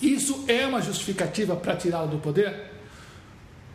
isso 0.00 0.44
é 0.48 0.66
uma 0.66 0.80
justificativa 0.80 1.54
para 1.54 1.76
tirá-lo 1.76 2.08
do 2.08 2.18
poder? 2.18 2.70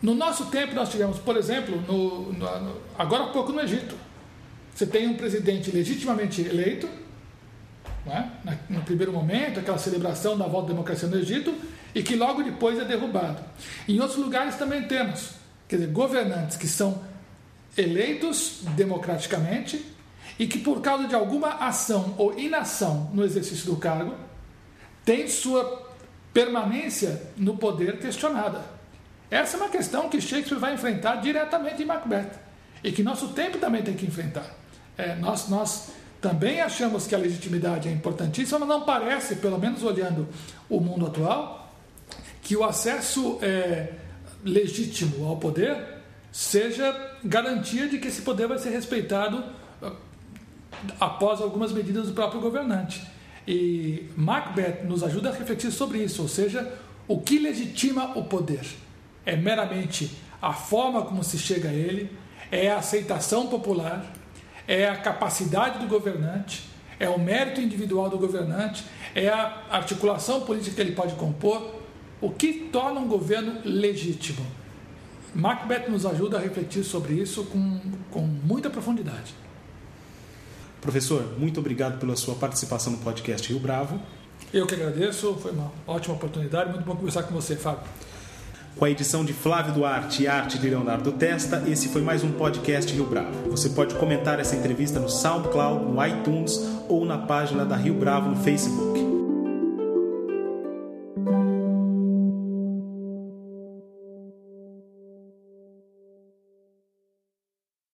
No 0.02 0.14
nosso 0.14 0.48
tempo, 0.48 0.74
nós 0.74 0.90
tivemos, 0.90 1.20
por 1.20 1.38
exemplo, 1.38 1.82
no, 1.82 2.34
no, 2.34 2.82
agora 2.98 3.26
há 3.26 3.28
pouco 3.28 3.52
no 3.52 3.62
Egito, 3.62 3.96
você 4.74 4.86
tem 4.86 5.08
um 5.08 5.16
presidente 5.16 5.72
legitimamente 5.72 6.42
eleito, 6.42 6.90
é? 8.08 8.26
no 8.70 8.82
primeiro 8.82 9.12
momento, 9.12 9.60
aquela 9.60 9.78
celebração 9.78 10.38
da 10.38 10.46
volta 10.46 10.68
da 10.68 10.74
democracia 10.74 11.08
no 11.08 11.18
Egito, 11.18 11.56
e 11.94 12.04
que 12.04 12.16
logo 12.16 12.44
depois 12.44 12.78
é 12.78 12.84
derrubado. 12.84 13.42
Em 13.88 14.00
outros 14.00 14.20
lugares 14.20 14.56
também 14.56 14.84
temos, 14.84 15.32
quer 15.68 15.78
dizer, 15.78 15.92
governantes 15.92 16.58
que 16.58 16.68
são 16.68 17.02
eleitos 17.78 18.60
democraticamente 18.76 19.84
e 20.38 20.48
que, 20.48 20.60
por 20.60 20.82
causa 20.82 21.08
de 21.08 21.16
alguma 21.16 21.50
ação 21.56 22.14
ou 22.18 22.38
inação 22.38 23.10
no 23.14 23.24
exercício 23.24 23.66
do 23.66 23.78
cargo, 23.78 24.14
tem 25.04 25.28
sua 25.28 25.86
permanência 26.34 27.22
no 27.38 27.58
poder 27.58 28.00
questionada. 28.00 28.62
Essa 29.32 29.58
é 29.58 29.60
uma 29.60 29.70
questão 29.70 30.10
que 30.10 30.20
Shakespeare 30.20 30.60
vai 30.60 30.74
enfrentar 30.74 31.16
diretamente 31.16 31.82
em 31.82 31.86
Macbeth 31.86 32.32
e 32.84 32.92
que 32.92 33.02
nosso 33.02 33.30
tempo 33.30 33.58
também 33.58 33.82
tem 33.82 33.96
que 33.96 34.06
enfrentar. 34.06 34.46
É, 34.98 35.16
nós, 35.16 35.48
nós 35.50 35.92
também 36.22 36.62
achamos 36.62 37.08
que 37.08 37.16
a 37.16 37.18
legitimidade 37.18 37.88
é 37.88 37.92
importantíssima, 37.92 38.60
mas 38.60 38.68
não 38.68 38.82
parece, 38.82 39.36
pelo 39.38 39.58
menos 39.58 39.84
olhando 39.84 40.28
o 40.70 40.80
mundo 40.80 41.08
atual, 41.08 41.74
que 42.42 42.56
o 42.56 42.64
acesso 42.64 43.40
é, 43.42 43.94
legítimo 44.44 45.28
ao 45.28 45.38
poder 45.38 45.78
seja 46.32 47.16
garantia 47.24 47.88
de 47.88 47.98
que 47.98 48.08
esse 48.08 48.22
poder 48.22 48.48
vai 48.48 48.60
ser 48.60 48.70
respeitado 48.70 49.44
após 51.00 51.42
algumas 51.42 51.72
medidas 51.72 52.08
do 52.08 52.14
próprio 52.14 52.42
governante. 52.42 53.02
E 53.48 54.10
Macbeth 54.18 54.84
nos 54.86 55.04
ajuda 55.04 55.30
a 55.30 55.34
refletir 55.34 55.72
sobre 55.72 56.00
isso, 56.00 56.22
ou 56.22 56.28
seja, 56.28 56.74
o 57.08 57.20
que 57.20 57.38
legitima 57.38 58.18
o 58.18 58.24
poder? 58.24 58.66
É 59.26 59.36
meramente 59.36 60.12
a 60.42 60.54
forma 60.54 61.04
como 61.04 61.24
se 61.24 61.38
chega 61.38 61.70
a 61.70 61.74
ele, 61.74 62.10
é 62.52 62.72
a 62.72 62.78
aceitação 62.78 63.48
popular, 63.48 64.06
é 64.68 64.88
a 64.88 64.96
capacidade 64.96 65.80
do 65.80 65.88
governante, 65.88 66.64
é 67.00 67.08
o 67.10 67.20
mérito 67.20 67.62
individual 67.62 68.10
do 68.10 68.18
governante, 68.18 68.84
é 69.14 69.30
a 69.30 69.64
articulação 69.70 70.42
política 70.42 70.76
que 70.76 70.82
ele 70.82 70.94
pode 70.94 71.16
compor. 71.16 71.76
O 72.22 72.32
que 72.32 72.70
torna 72.72 73.00
um 73.00 73.08
governo 73.08 73.62
legítimo? 73.64 74.46
Macbeth 75.34 75.90
nos 75.90 76.06
ajuda 76.06 76.38
a 76.38 76.42
refletir 76.42 76.84
sobre 76.84 77.14
isso 77.14 77.44
com, 77.46 77.80
com 78.10 78.22
muita 78.22 78.70
profundidade. 78.70 79.34
Professor, 80.86 81.26
muito 81.40 81.60
obrigado 81.60 82.00
pela 82.00 82.16
sua 82.16 82.36
participação 82.36 82.94
no 82.94 83.00
podcast 83.00 83.52
Rio 83.52 83.60
Bravo. 83.60 84.00
Eu 84.54 84.68
que 84.68 84.76
agradeço, 84.76 85.36
foi 85.42 85.52
uma 85.52 85.72
ótima 85.88 86.14
oportunidade, 86.14 86.70
muito 86.70 86.86
bom 86.86 86.96
conversar 86.96 87.24
com 87.24 87.34
você, 87.34 87.56
Fábio. 87.56 87.82
Com 88.76 88.86
a 88.86 88.90
edição 88.92 89.26
de 89.26 89.34
Flávio 89.34 89.74
Duarte 89.74 90.22
e 90.22 90.28
arte 90.28 90.60
de 90.60 90.70
Leonardo 90.70 91.12
Testa, 91.14 91.64
esse 91.68 91.90
foi 91.90 92.04
mais 92.04 92.24
um 92.24 92.34
podcast 92.34 92.94
Rio 92.94 93.08
Bravo. 93.08 93.50
Você 93.50 93.70
pode 93.70 93.96
comentar 93.96 94.40
essa 94.40 94.56
entrevista 94.56 95.00
no 95.00 95.10
SoundCloud, 95.10 95.86
no 95.86 96.06
iTunes 96.06 96.60
ou 96.88 97.04
na 97.04 97.18
página 97.18 97.66
da 97.66 97.76
Rio 97.76 97.96
Bravo 97.96 98.30
no 98.30 98.36
Facebook. 98.36 98.95